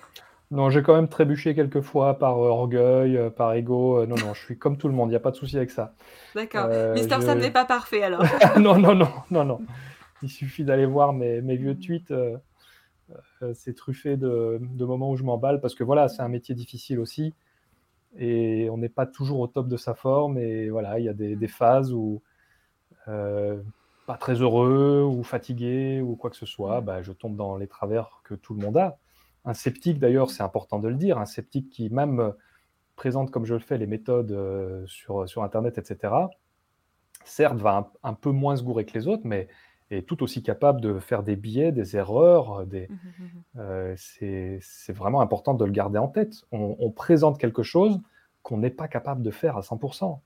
[0.52, 4.00] Non, j'ai quand même trébuché quelques fois par euh, orgueil, euh, par ego.
[4.00, 5.56] Euh, non, non, je suis comme tout le monde, il n'y a pas de souci
[5.56, 5.94] avec ça.
[6.34, 6.66] D'accord.
[6.92, 8.24] Mister Sam n'est pas parfait alors.
[8.58, 9.60] non, non, non, non, non.
[10.22, 12.12] Il suffit d'aller voir mes, mes, vieux tweets.
[13.54, 16.98] c'est truffé de, de, moments où je m'emballe parce que voilà, c'est un métier difficile
[16.98, 17.32] aussi.
[18.18, 20.36] Et on n'est pas toujours au top de sa forme.
[20.36, 22.22] Et voilà, il y a des, des phases où
[23.06, 27.68] pas très heureux ou fatigué ou quoi que ce soit, bah, je tombe dans les
[27.68, 28.98] travers que tout le monde a.
[29.44, 32.30] Un sceptique, d'ailleurs, c'est important de le dire, un sceptique qui même euh,
[32.96, 36.12] présente, comme je le fais, les méthodes euh, sur, sur Internet, etc.,
[37.24, 39.48] certes, va un, peu moins se gourer que les autres, mais
[39.90, 42.66] est tout aussi capable de faire des biais, des erreurs.
[42.66, 42.88] Des...
[42.88, 46.44] Mmh, mmh, mmh, euh, c'est vraiment important de le garder en tête.
[46.52, 48.00] On, présente quelque chose
[48.42, 50.20] qu'on n'est pas capable de faire à 100%.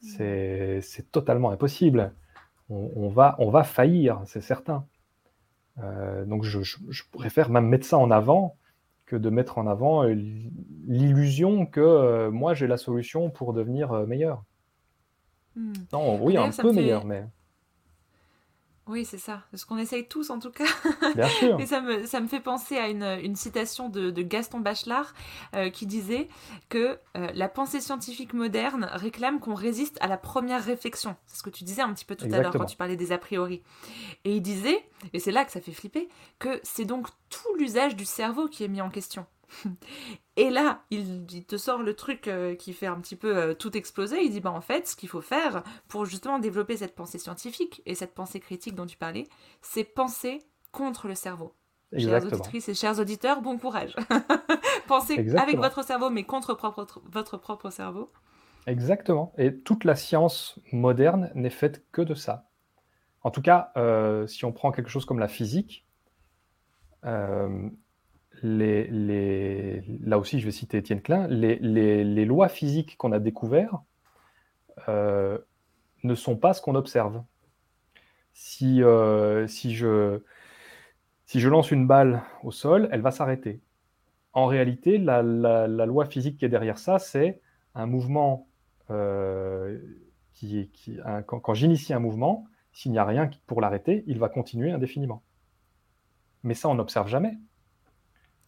[0.00, 2.12] C'est totalement impossible.
[2.70, 4.86] On, va, on va faillir, c'est certain.
[5.82, 6.58] Euh, donc je,
[7.12, 8.56] préfère même mettre ça en avant
[9.06, 10.14] que de mettre en avant euh,
[10.86, 14.42] l'illusion que euh, moi j'ai la solution pour devenir meilleur.
[15.56, 15.72] Hmm.
[15.92, 17.24] Non, oui, un peu meilleur, mais.
[18.88, 19.42] Oui, c'est ça.
[19.52, 20.64] Ce qu'on essaye tous, en tout cas.
[21.14, 21.60] Bien sûr.
[21.60, 25.12] Et ça me, ça me fait penser à une, une citation de, de, Gaston Bachelard
[25.54, 26.28] euh, qui disait
[26.70, 31.16] que euh, la pensée scientifique moderne réclame qu'on résiste à la première réflexion.
[31.26, 33.12] C'est ce que tu disais un petit peu tout à l'heure quand tu parlais des
[33.12, 33.62] a priori.
[34.24, 37.94] Et il disait, et c'est là que ça fait flipper, que c'est donc tout l'usage
[37.94, 39.26] du cerveau qui est mis en question.
[40.36, 43.76] Et là, il, te sort le truc euh, qui fait un petit peu euh, tout
[43.76, 44.22] exploser.
[44.22, 47.82] Il dit bah en fait, ce qu'il faut faire pour justement développer cette pensée scientifique
[47.86, 49.26] et cette pensée critique dont tu parlais,
[49.62, 51.54] c'est penser contre le cerveau.
[51.96, 53.96] Chères auditrices et chers auditeurs, bon courage.
[54.86, 56.56] Pensez avec votre cerveau, mais contre
[57.10, 58.10] votre propre cerveau.
[58.66, 59.32] Exactement.
[59.38, 62.48] Et toute la science moderne n'est faite que de ça.
[63.22, 65.86] En tout cas, euh, si on prend quelque chose comme la physique,
[68.42, 73.82] là aussi je vais citer Étienne Klein, les, lois physiques qu'on a découvertes
[74.88, 75.38] euh,
[76.04, 77.22] ne sont pas ce qu'on observe.
[78.32, 80.20] Si, euh, si, je,
[81.48, 83.60] lance une balle au sol, elle va s'arrêter.
[84.32, 87.40] en réalité, la, loi physique qui est derrière ça, c'est
[87.74, 88.46] un mouvement
[88.90, 89.78] euh,
[90.32, 90.70] qui
[91.26, 95.22] quand, j'initie un mouvement, s'il n'y a rien pour l'arrêter, il va continuer indéfiniment.
[96.44, 97.36] Mais ça, on n'observe jamais.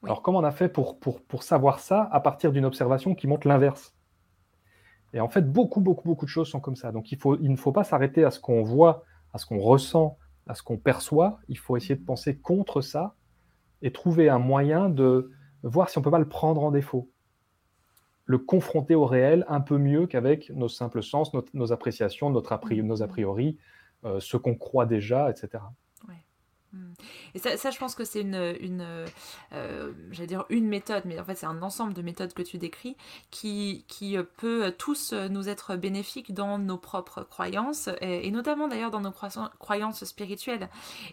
[0.03, 3.27] Alors, comment on a fait pour, pour, pour savoir ça à partir d'une observation qui
[3.27, 3.95] montre l'inverse?
[5.13, 6.93] Et en fait, beaucoup, beaucoup, beaucoup de choses sont comme ça.
[6.93, 9.59] Donc, il, faut, il ne faut pas s'arrêter à ce qu'on voit, à ce qu'on
[9.59, 11.39] ressent, à ce qu'on perçoit.
[11.49, 13.15] Il faut essayer de penser contre ça
[13.83, 15.31] et trouver un moyen de
[15.63, 17.11] voir si on peut pas le prendre en défaut.
[18.25, 22.61] Le confronter au réel un peu mieux qu'avec nos simples sens, nos, appréciations, notre a
[22.83, 23.59] nos a priori,
[24.05, 25.65] euh, ce qu'on croit déjà, etc.
[27.35, 29.07] Et ça, je pense que c'est une, une
[29.53, 29.91] euh,
[30.27, 32.97] dire une méthode, mais en fait c'est un ensemble de méthodes que tu décris
[33.31, 39.01] qui, qui peut tous nous être bénéfiques dans nos propres croyances et, notamment d'ailleurs dans
[39.01, 39.13] nos
[39.59, 40.69] croyances spirituelles.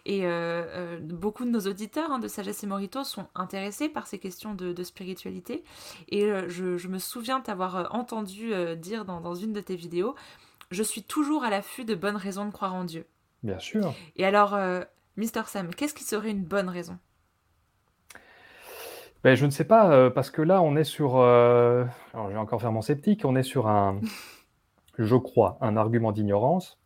[0.06, 4.06] Et euh, euh, beaucoup de nos auditeurs hein, de Sagesse et Morito sont intéressés par
[4.06, 5.64] ces questions de, spiritualité.
[6.10, 10.16] Et je, me souviens t'avoir entendu dire dans, dans une de tes vidéos,
[10.72, 13.06] je suis toujours à l'affût de bonnes raisons de croire en Dieu.
[13.44, 13.94] Bien sûr.
[14.16, 14.58] Et alors,
[15.18, 17.00] Mister Sam, qu'est-ce qui serait une bonne raison?
[19.24, 21.18] Ben, Je ne sais pas, euh, parce que là, on est sur.
[21.18, 23.26] Euh, alors, je vais encore faire mon sceptique.
[23.26, 24.00] On est sur un.
[25.00, 26.80] je crois, un argument d'ignorance.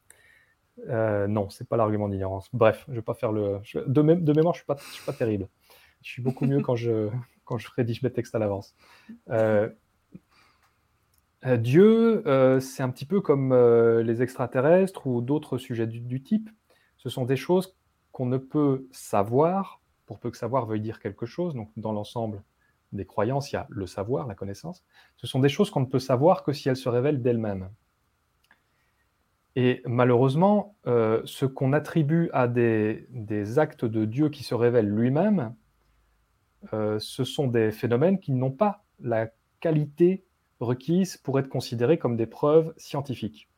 [0.89, 2.49] Euh, non, c'est pas l'argument d'ignorance.
[2.53, 3.59] Bref, je vais pas faire le.
[3.85, 5.49] De, mémoire, je suis pas, suis pas terrible.
[6.01, 7.09] Je suis beaucoup mieux quand je
[7.43, 8.75] quand je rédige mes textes à l'avance.
[11.43, 12.23] Dieu,
[12.61, 13.53] c'est un petit peu comme
[13.99, 16.49] les extraterrestres ou d'autres sujets du, type.
[16.97, 17.75] Ce sont des choses
[18.11, 22.43] qu'on ne peut savoir, pour peu que savoir veuille dire quelque chose, donc dans l'ensemble
[22.91, 24.83] des croyances, il y a le savoir, la connaissance,
[25.15, 27.69] ce sont des choses qu'on ne peut savoir que si elles se révèlent d'elles-mêmes.
[29.55, 33.07] Et malheureusement, euh, ce qu'on attribue à des,
[33.57, 35.55] actes de Dieu qui se révèlent lui-même,
[36.73, 40.23] euh, ce sont des phénomènes qui n'ont pas la qualité
[40.59, 43.49] requise pour être considérés comme des preuves scientifiques.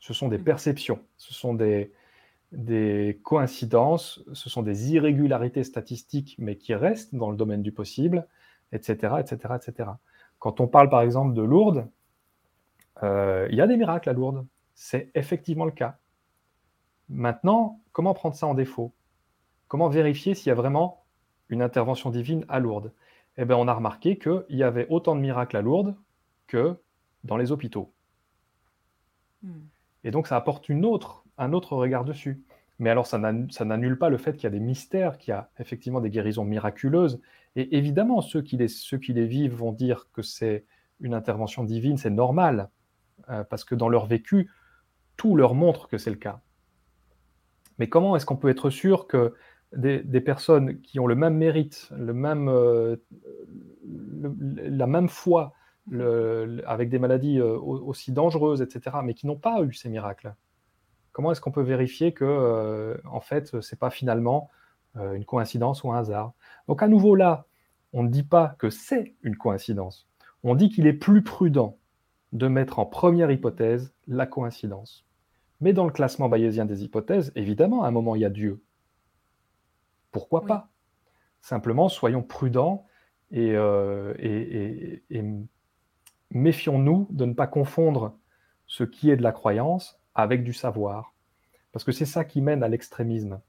[0.00, 0.44] Ce sont des mmh.
[0.44, 1.92] perceptions, ce sont des,
[2.52, 8.26] des coïncidences, ce sont des irrégularités statistiques, mais qui restent dans le domaine du possible,
[8.72, 9.90] etc., etc., etc.
[10.38, 11.88] Quand on parle par exemple de Lourdes,
[13.02, 14.46] euh, il y a des miracles à Lourdes.
[14.74, 15.98] C'est effectivement le cas.
[17.08, 18.92] Maintenant, comment prendre ça en défaut?
[19.66, 21.04] Comment vérifier s'il y a vraiment
[21.48, 22.92] une intervention divine à Lourdes?
[23.36, 25.96] Eh bien, on a remarqué qu'il y avait autant de miracles à Lourdes
[26.46, 26.76] que
[27.24, 27.92] dans les hôpitaux.
[29.42, 29.66] Hmm.
[30.04, 32.42] Et donc, ça apporte une autre un autre regard dessus.
[32.78, 35.50] Mais alors, ça n'annule pas le fait qu'il y a des mystères, qu'il y a
[35.58, 37.20] effectivement des guérisons miraculeuses.
[37.56, 40.64] Et évidemment, ceux qui les, vivent vont dire que c'est
[41.00, 42.70] une intervention divine, c'est normal,
[43.30, 44.50] euh, parce que dans leur vécu,
[45.16, 46.40] tout leur montre que c'est le cas.
[47.78, 49.34] Mais comment est-ce qu'on peut être sûr que
[49.76, 52.96] des, personnes qui ont le même mérite, le même, euh,
[53.84, 55.52] la même foi,
[56.66, 60.34] avec des maladies euh, aussi dangereuses, etc., mais qui n'ont pas eu ces miracles,
[61.18, 64.50] comment est-ce qu'on peut vérifier que, euh, en fait, c'est pas finalement
[64.96, 66.32] euh, une coïncidence ou un hasard?
[66.68, 67.46] Donc, à nouveau, là,
[67.92, 70.06] on ne dit pas que c'est une coïncidence.
[70.44, 71.76] On dit qu'il est plus prudent
[72.30, 75.08] de mettre en première hypothèse la coïncidence.
[75.60, 78.62] Mais dans le classement bayésien des hypothèses, évidemment, à un moment, il y a Dieu.
[80.12, 80.68] Pourquoi pas?
[81.40, 82.86] Simplement, soyons prudents
[83.32, 85.02] et, euh, et
[86.30, 88.16] méfions-nous de ne pas confondre
[88.68, 91.14] ce qui est de la croyance avec du savoir.
[91.72, 93.40] Parce que c'est ça qui mène à l'extrémisme.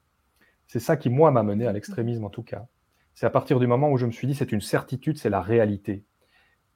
[0.68, 2.68] C'est ça qui, moi, m'a mené à l'extrémisme en tout cas.
[3.16, 5.42] C'est à partir du moment où je me suis dit, c'est une certitude, c'est la
[5.42, 6.06] réalité.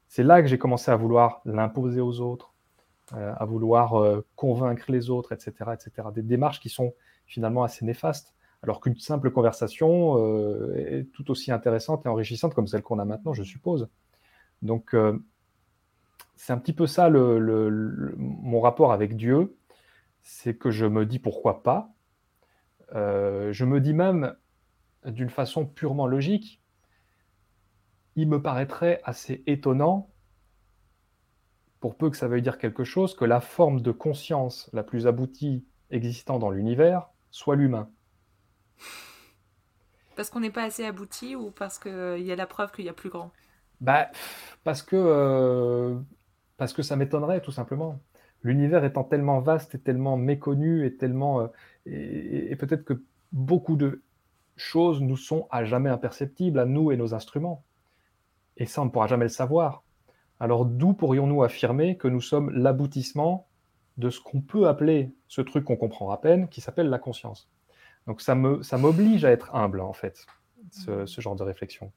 [0.08, 2.54] C'est là que j'ai commencé à vouloir l'imposer aux autres,
[3.14, 6.08] euh, à vouloir euh, convaincre les autres, etc., etc.
[6.14, 6.96] Des démarches qui sont
[7.28, 8.34] finalement assez néfastes,
[8.64, 13.06] alors qu'une simple conversation euh, est tout aussi intéressante et enrichissante comme celle qu'on a
[13.06, 13.90] maintenant, je suppose.
[14.64, 14.96] Donc,
[16.36, 19.56] c'est un petit peu ça le, mon rapport avec Dieu
[20.24, 21.94] c'est que je me dis pourquoi pas.
[22.96, 24.36] Euh, je me dis même
[25.06, 26.62] d'une façon purement logique,
[28.16, 30.10] il me paraîtrait assez étonnant,
[31.80, 35.06] pour peu que ça veuille dire quelque chose, que la forme de conscience la plus
[35.06, 37.90] aboutie existant dans l'univers soit l'humain.
[40.16, 42.86] Parce qu'on n'est pas assez abouti ou parce qu'il euh, y a la preuve qu'il
[42.86, 43.32] y a plus grand?
[43.82, 44.10] Bah,
[44.64, 46.00] parce que, euh,
[46.56, 48.00] parce que ça m'étonnerait tout simplement
[48.44, 51.48] l'univers étant tellement vaste et tellement méconnu et tellement euh,
[51.86, 54.04] et, peut-être que beaucoup de
[54.56, 57.64] choses nous sont à jamais imperceptibles à nous et nos instruments.
[58.58, 59.84] Et ça, on ne pourra jamais le savoir.
[60.40, 63.48] Alors d'où pourrions-nous affirmer que nous sommes l'aboutissement
[63.98, 67.50] de ce qu'on peut appeler ce truc qu'on comprend à peine, qui s'appelle la conscience?
[68.06, 70.26] Donc ça me ça m'oblige à être humble en fait,
[70.72, 71.92] ce, ce genre de réflexion.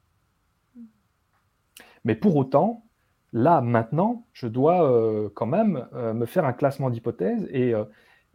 [2.05, 2.85] Mais pour autant,
[3.33, 7.85] là, maintenant, je dois euh, quand même euh, me faire un classement d'hypothèses et, euh,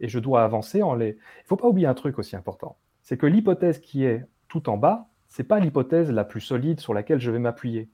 [0.00, 1.08] et je dois avancer en les.
[1.08, 4.68] Il ne faut pas oublier un truc aussi important, c'est que l'hypothèse qui est tout
[4.68, 7.90] en bas, c'est pas l'hypothèse la plus solide sur laquelle je vais m'appuyer.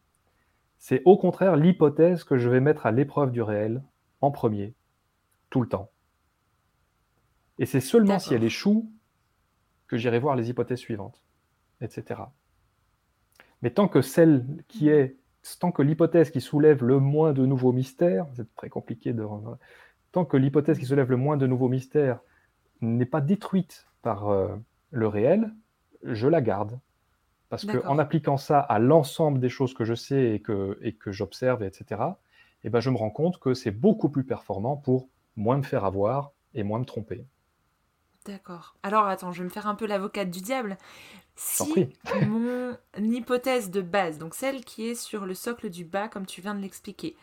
[0.79, 3.83] C'est au contraire l'hypothèse que je vais mettre à l'épreuve du réel
[4.21, 4.75] en premier,
[5.51, 5.91] tout le temps.
[7.59, 8.91] Et c'est seulement si elle échoue
[9.87, 11.25] que j'irai voir les hypothèses suivantes,
[11.81, 12.23] etc.
[13.63, 15.17] Mais tant que celle qui est,
[15.57, 19.25] tant que l'hypothèse qui soulève le moins de nouveaux mystères, c'est très compliqué de,
[20.13, 22.21] tant que l'hypothèse qui soulève le moins de nouveaux mystères
[22.81, 24.49] n'est pas détruite par euh,
[24.91, 25.53] le réel,
[26.03, 26.79] je la garde.
[27.49, 31.13] Parce qu'en appliquant ça à l'ensemble des choses que je sais et que, et que
[31.13, 32.03] j'observe, etc.,
[32.65, 35.85] eh ben, je me rends compte que c'est beaucoup plus performant pour moins me faire
[35.85, 37.25] avoir et moins me tromper.
[38.29, 38.75] D'accord.
[38.83, 40.77] Alors attends, je vais me faire un peu l'avocate du diable.
[41.35, 41.73] Si
[42.27, 46.41] mon hypothèse de base, donc celle qui est sur le socle du bas, comme tu
[46.41, 47.17] viens de l'expliquer,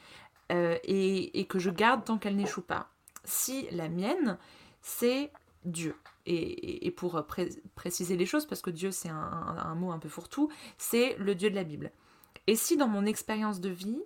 [0.51, 2.89] euh, et, et que je garde tant qu'elle n'échoue pas,
[3.23, 4.37] si la mienne,
[4.81, 5.31] c'est
[5.63, 5.95] Dieu,
[6.25, 9.75] et, et- et pour pré- préciser les choses, parce que Dieu c'est un, un- un
[9.75, 11.91] mot un peu fourre-tout, c'est le Dieu de la Bible.
[12.47, 14.01] Et si dans mon expérience de vie,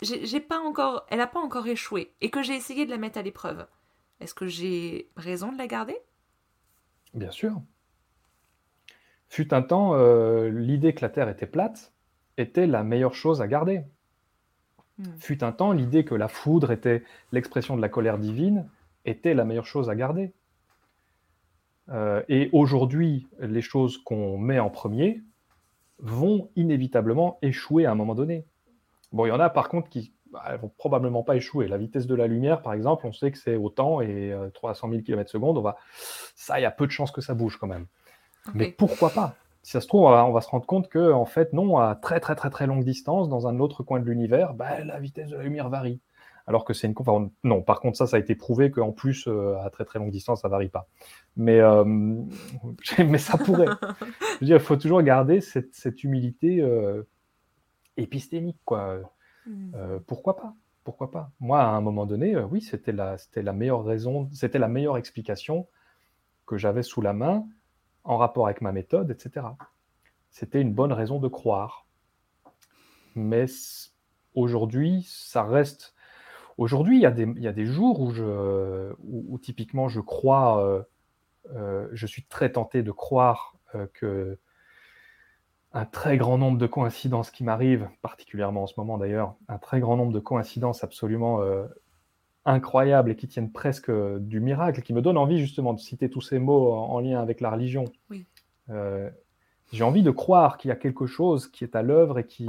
[0.00, 2.98] j'ai j'ai pas encore, elle n'a pas encore échoué, et que j'ai essayé de la
[2.98, 3.66] mettre à l'épreuve,
[4.20, 5.96] est-ce que j'ai raison de la garder?
[7.14, 7.60] Bien sûr.
[9.28, 11.92] Fut un temps, euh, l'idée que la Terre était plate
[12.36, 13.82] était la meilleure chose à garder.
[14.98, 15.18] Hmm.
[15.18, 18.68] Fut un temps, l'idée que la foudre était l'expression de la colère divine
[19.04, 20.32] était la meilleure chose à garder.
[21.90, 25.22] Euh, et aujourd'hui, les choses qu'on met en premier
[25.98, 28.44] vont inévitablement échouer à un moment donné.
[29.12, 31.68] Bon, il y en a par contre qui bah, elles vont probablement pas échouer.
[31.68, 34.90] La vitesse de la lumière, par exemple, on sait que c'est autant et euh, 300
[34.90, 35.76] 000 km secondes, on va...
[36.34, 37.86] ça, il y a peu de chances que ça bouge quand même.
[38.54, 39.34] Mais pourquoi pas?
[39.62, 41.78] Si ça se trouve, on va, on va se rendre compte que, en fait, non,
[41.78, 44.98] à très très très très longue distance, dans un autre coin de l'univers, bah, la
[44.98, 46.00] vitesse de la lumière varie.
[46.48, 46.94] Alors que c'est une.
[46.96, 49.98] enfin, non, par contre, ça, ça a été prouvé qu'en plus, euh, à très très
[49.98, 50.88] longue distance, ça varie pas.
[51.36, 51.84] Mais, euh,
[53.06, 53.66] mais ça pourrait.
[53.66, 57.02] Je veux dire, il faut toujours garder cette, cette humilité euh,
[57.98, 59.00] épistémique, quoi.
[59.48, 59.70] Hmm.
[59.74, 63.42] Euh, pourquoi pas Pourquoi pas Moi, à un moment donné, euh, oui, c'était la, c'était
[63.42, 65.66] la meilleure raison, c'était la meilleure explication
[66.46, 67.46] que j'avais sous la main
[68.04, 69.46] en rapport avec ma méthode, etc.
[70.30, 71.86] C'était une bonne raison de croire.
[73.14, 73.46] Mais
[74.34, 75.94] aujourd'hui, ça reste.
[76.58, 80.86] Aujourd'hui, il y, a des- jours où, typiquement je crois,
[81.54, 83.56] euh, je suis très tenté de croire
[83.94, 84.38] que
[85.72, 89.80] un très grand nombre de coïncidences qui m'arrivent, particulièrement en ce moment d'ailleurs, un très
[89.80, 91.66] grand nombre de coïncidences absolument euh,
[92.44, 96.08] incroyables et qui tiennent presque euh, du miracle, qui me donnent envie justement de citer
[96.08, 97.84] tous ces mots en, en lien avec la religion.
[98.10, 98.24] Oui.
[98.70, 99.10] Euh,
[99.72, 102.48] J'ai envie de croire qu'il y a quelque chose qui est à l'œuvre et qui,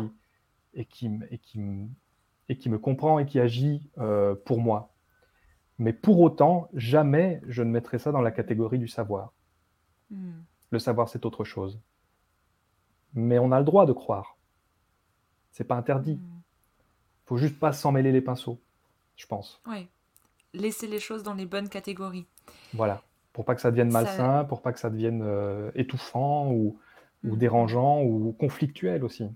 [0.74, 1.90] et, qui, m- et, qui, m-
[2.48, 4.94] et qui me comprend et qui agit euh, pour moi.
[5.78, 9.34] Mais pour autant, jamais je ne mettrai ça dans la catégorie du savoir.
[10.10, 10.42] Hmm.
[10.72, 11.80] Le savoir, c'est autre chose.
[13.14, 14.38] Mais on a le droit de croire.
[15.52, 16.16] C'est pas interdit.
[16.16, 16.40] Hmm.
[17.26, 18.60] faut juste pas s'en mêler les pinceaux,
[19.16, 19.62] je pense.
[19.68, 19.88] Ouais.
[20.54, 22.26] Laisser les choses dans les bonnes catégories.
[22.74, 23.04] Voilà.
[23.34, 26.80] Pour pas que ça devienne Ça- malsain, pour pas que ça devienne euh, étouffant ou,
[27.24, 27.38] ou Mhm.
[27.38, 29.30] dérangeant ou conflictuel aussi.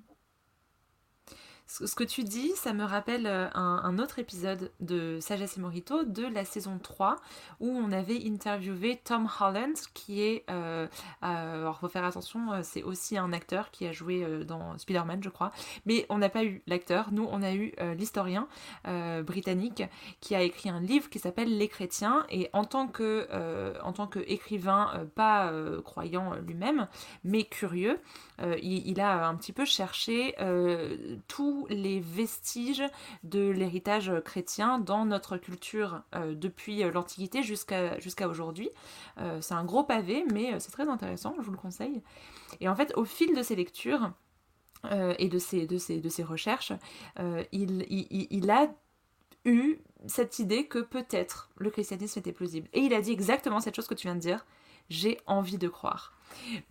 [1.65, 6.03] Ce que tu dis, ça me rappelle euh, un, autre épisode de Sagesse et Morito
[6.03, 7.15] de la saison 3
[7.61, 10.87] où on avait interviewé Tom Holland qui est, euh,
[11.23, 14.77] euh, alors faut faire attention, euh, c'est aussi un acteur qui a joué euh, dans
[14.77, 15.51] Spider-Man je crois,
[15.85, 18.47] mais on n'a pas eu l'acteur, nous on a eu l'historien
[19.23, 19.83] britannique
[20.19, 23.27] qui a écrit un livre qui s'appelle Les chrétiens et en tant que,
[23.81, 25.51] en tant que écrivain pas
[25.83, 26.87] croyant lui-même
[27.23, 27.99] mais curieux,
[28.61, 31.17] il, a un petit peu cherché euh,
[31.69, 32.83] les vestiges
[33.23, 38.69] de l'héritage chrétien dans notre culture euh, depuis euh, l'Antiquité jusqu'à aujourd'hui.
[39.19, 42.01] Euh, c'est un gros pavé, mais euh, c'est très intéressant, je vous le conseille.
[42.61, 44.11] Et en fait, au fil de ses lectures
[44.91, 46.73] euh, et de ses, recherches,
[47.19, 48.67] euh, il- il a
[49.45, 49.77] eu
[50.07, 52.67] cette idée que peut-être le christianisme était plausible.
[52.73, 54.45] Et il a dit exactement cette chose que tu viens de dire.
[54.89, 56.13] J'ai envie de croire.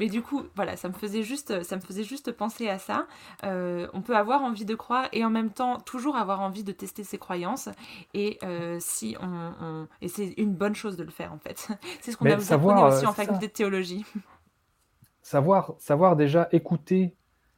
[0.01, 3.07] Mais du coup, voilà, ça me faisait juste, ça me faisait juste penser à ça.
[3.45, 6.73] Euh, on peut avoir envie de croire et en même temps toujours avoir envie de
[6.73, 7.69] tester ses croyances.
[8.13, 11.69] Et euh, si on, on- et c'est une bonne chose de le faire en fait.
[12.01, 13.49] C'est ce qu'on a vous savoir, aussi euh, en faculté ça.
[13.49, 14.05] de théologie.
[15.23, 17.17] Savoir, savoir déjà écouter,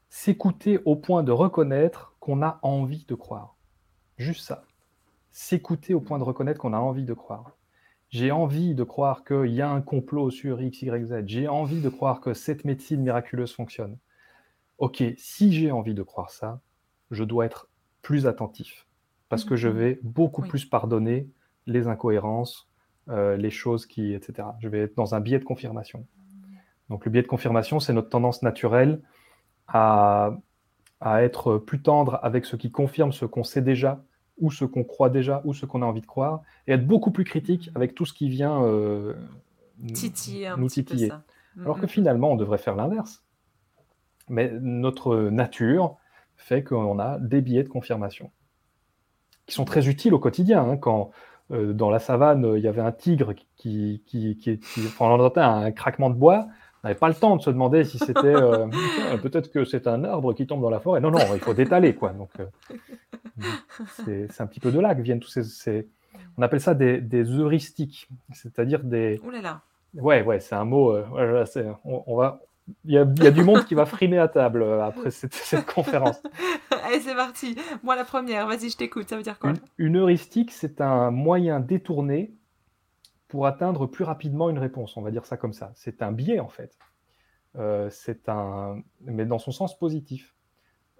[0.08, 3.56] s'écouter au point de reconnaître qu'on a envie de croire.
[4.18, 4.64] Juste ça.
[5.30, 7.52] S'écouter au point de reconnaître qu'on a envie de croire.
[8.10, 11.22] J'ai envie de croire qu'il y a un complot sur X, Y, Z.
[11.26, 13.98] J'ai envie de croire que cette médecine miraculeuse fonctionne.
[14.78, 16.60] Ok, si j'ai envie de croire ça,
[17.10, 17.68] je dois être
[18.02, 18.86] plus attentif
[19.28, 19.76] parce que je Mhm.
[19.78, 20.48] vais beaucoup Oui.
[20.48, 21.28] plus pardonner
[21.66, 22.68] les incohérences,
[23.08, 24.48] euh, les choses qui, etc.
[24.60, 26.06] Je vais être dans un biais de confirmation.
[26.90, 29.02] Donc le biais de confirmation, c'est notre tendance naturelle
[29.68, 30.36] à,
[31.00, 34.04] à être plus tendre avec ce qui confirme ce qu'on sait déjà,
[34.40, 37.10] ou ce qu'on croit déjà, ou ce qu'on a envie de croire, et être beaucoup
[37.10, 39.14] plus critique avec tout ce qui vient euh,
[39.92, 41.08] Titiller nous titiller.
[41.62, 43.22] Alors que finalement, on devrait faire l'inverse.
[44.28, 45.96] Mais notre nature
[46.36, 48.30] fait qu'on a des biais de confirmation
[49.46, 50.62] qui sont très utiles au quotidien.
[50.68, 50.76] hein.
[50.76, 51.10] Quand
[51.50, 55.20] euh, dans la savane, il y avait un tigre qui, qui, qui, qui- enfin, on
[55.20, 56.46] entendait un craquement de bois,
[56.84, 58.66] n'avait pas le temps de se demander si c'était euh,
[59.22, 61.00] peut-être que c'est un arbre qui tombe dans la forêt.
[61.00, 62.10] Non, non, il faut d'étaler quoi.
[62.12, 62.46] Donc euh,
[64.28, 65.88] c'est un petit peu de là que viennent tous ces, ces-
[66.38, 69.60] on appelle ça des, des heuristiques, c'est-à-dire des, Ouh là là.
[69.94, 70.92] Ouais, ouais, c'est un mot.
[70.92, 71.04] euh,
[71.84, 72.40] on, on va,
[72.84, 75.34] il y a, il y a du monde qui va frimer à table après cette,
[75.34, 76.20] cette conférence.
[76.84, 77.56] Allez, c'est parti.
[77.82, 78.46] Moi, la première.
[78.48, 79.08] Vas-y, je t'écoute.
[79.08, 79.50] Ça veut dire quoi?
[79.50, 82.32] Une, une heuristique, c'est un moyen détourné
[83.34, 84.96] pour atteindre plus rapidement une réponse.
[84.96, 85.72] On va dire ça comme ça.
[85.74, 86.78] C'est un biais en fait.
[87.56, 90.36] Euh, c'est un, mais dans son sens positif.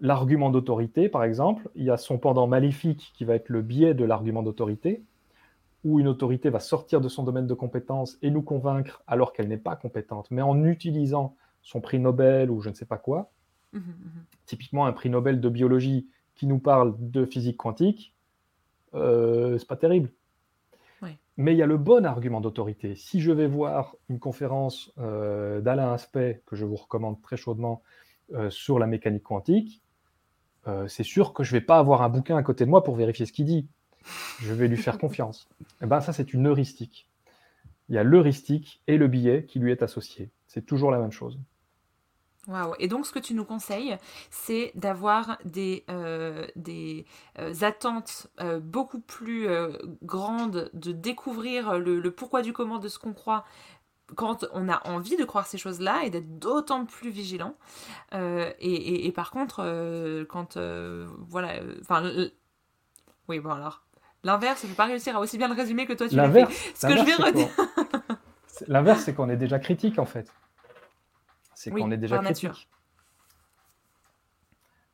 [0.01, 3.95] L'argument d'autorité, par exemple, il y a son pendant maléfique qui va être le biais
[3.95, 5.05] de l'argument d'autorité,
[5.85, 9.47] où une autorité va sortir de son domaine de compétence et nous convaincre alors qu'elle
[9.47, 13.30] n'est pas compétente, mais en utilisant son prix Nobel ou je ne sais pas quoi.
[13.74, 14.24] Mhm, mhm.
[14.47, 18.12] Typiquement, un prix Nobel de biologie qui nous parle de physique quantique,
[18.95, 20.11] euh, c'est pas terrible.
[21.37, 22.95] Mais il y a le bon argument d'autorité.
[22.95, 27.83] Si je vais voir une conférence euh, d'Alain Aspect, que je vous recommande très chaudement,
[28.33, 29.83] euh, sur la mécanique quantique,
[30.67, 32.83] euh, c'est sûr que je ne vais pas avoir un bouquin à côté de moi
[32.83, 33.69] pour vérifier ce qu'il dit.
[34.41, 35.49] Je vais lui faire confiance.
[35.83, 37.11] Et ben ça, c'est une heuristique.
[37.89, 40.31] Il y a l'heuristique et le billet qui lui est associé.
[40.47, 41.39] C'est toujours la même chose.
[42.47, 42.74] Waouh.
[42.78, 43.97] Et donc, ce que tu nous conseilles,
[44.30, 47.07] c'est d'avoir des, euh, des
[47.38, 49.49] euh, attentes euh, beaucoup plus
[50.03, 53.45] grandes, de découvrir le, le pourquoi du comment de ce qu'on croit
[54.16, 57.55] quand on a envie de croire ces choses-là et d'être d'autant plus vigilant.
[58.12, 58.18] Et,
[58.61, 62.12] et- et par contre, quand voilà, enfin,
[63.28, 63.82] oui, bon alors.
[64.22, 66.30] L'inverse, je ne peux pas réussir à aussi bien le résumer que toi tu l'as
[66.30, 66.40] fait.
[66.40, 67.49] L'inverse, Ce que je vais redire.
[68.68, 70.30] L'inverse, c'est qu'on est déjà critique en fait.
[71.55, 72.45] C'est Oui, qu'on est déjà par critique.
[72.51, 72.67] nature.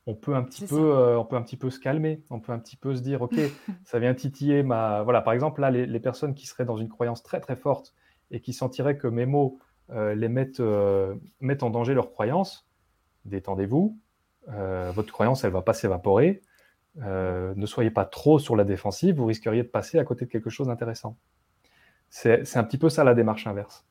[0.06, 0.98] On peut un petit C'est peu, ça.
[0.98, 2.22] euh, on peut un petit peu se calmer.
[2.30, 3.34] On peut un petit peu se dire, ok,
[3.84, 5.02] ça vient titiller ma.
[5.02, 7.94] Voilà, par exemple, là, les, les personnes qui seraient dans une croyance très très forte
[8.30, 9.58] et qui sentiraient que mes mots
[9.90, 12.68] euh, les mettent, euh, mettent en danger leur croyance,
[13.24, 13.98] détendez-vous.
[14.48, 16.42] Votre croyance, elle va pas s'évaporer.
[16.96, 20.50] Ne soyez pas trop sur la défensive, vous risqueriez de passer à côté de quelque
[20.50, 21.16] chose d'intéressant.
[22.08, 23.86] C'est un petit peu ça la démarche inverse.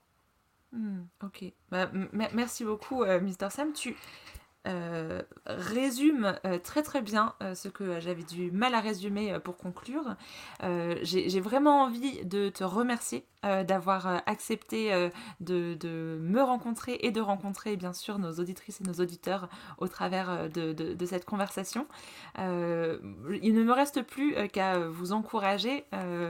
[0.71, 1.45] Hmm, ok.
[1.71, 1.89] Bah,
[2.33, 3.49] merci beaucoup, euh, Mr.
[3.49, 3.73] Sam.
[3.73, 3.95] Tu
[4.67, 9.55] euh, résumes euh, très très bien euh, ce que j'avais du mal à résumer pour
[9.55, 10.15] conclure.
[11.01, 17.93] J'ai vraiment envie de te remercier d'avoir accepté de, me rencontrer et de rencontrer bien
[17.93, 19.47] sûr nos auditrices et nos auditeurs
[19.77, 21.87] au travers de, cette conversation.
[22.37, 25.85] Il ne me reste plus qu'à vous encourager,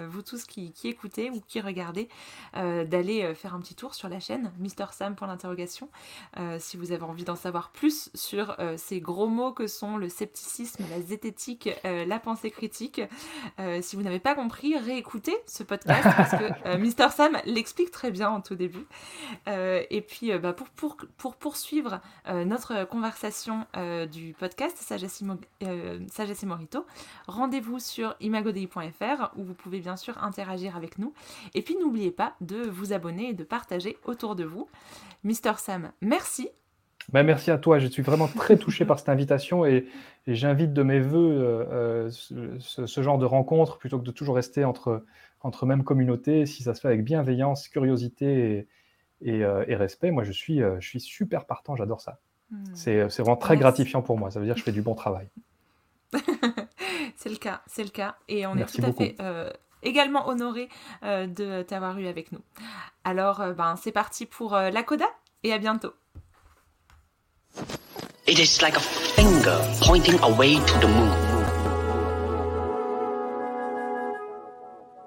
[0.09, 2.09] vous tous qui, écoutez ou qui regardez,
[2.53, 5.89] d'aller faire un petit tour sur la chaîne Mister Sam pour l'interrogation
[6.59, 10.09] si vous avez envie d'en savoir plus sur euh, ces gros mots que sont le
[10.09, 13.01] scepticisme, la zététique, euh, la pensée critique.
[13.59, 18.11] Euh, si vous n'avez pas compris, réécoutez ce podcast parce que Mister Sam l'explique très
[18.11, 18.85] bien en tout début.
[19.47, 23.65] Et puis bah, pour, pour, pour poursuivre notre conversation
[24.11, 25.23] du podcast Sagesse,
[26.11, 26.85] Sagesse et Morito,
[27.27, 31.13] rendez-vous sur imagodei.fr où vous pouvez bien sûr interagir avec nous.
[31.53, 34.67] Et puis n'oubliez pas de vous abonner et de partager autour de vous.
[35.23, 36.49] Mister Sam, merci.
[37.11, 39.87] Ben, merci à toi, je suis vraiment très touché par cette invitation et,
[40.27, 44.35] et j'invite de mes voeux euh, euh, ce, genre de rencontre plutôt que de toujours
[44.35, 45.03] rester entre,
[45.41, 48.67] entre même communauté, si ça se fait avec bienveillance, curiosité
[49.21, 52.19] et, et, euh, et respect, moi je suis, euh, je suis super partant, j'adore ça.
[52.51, 52.63] Hmm.
[52.73, 53.61] C'est vraiment très Merci.
[53.61, 55.29] gratifiant pour moi, ça veut dire que je fais du bon travail.
[57.15, 58.15] c'est le cas, c'est le cas.
[58.27, 59.15] Et on Merci est tout à fait
[59.83, 60.69] également honoré
[61.03, 62.41] euh, de t'avoir eu avec nous.
[63.03, 65.07] Alors, euh, ben, c'est parti pour euh, la coda
[65.43, 65.93] et à bientôt.
[68.25, 71.28] It is like a finger pointing away to the moon.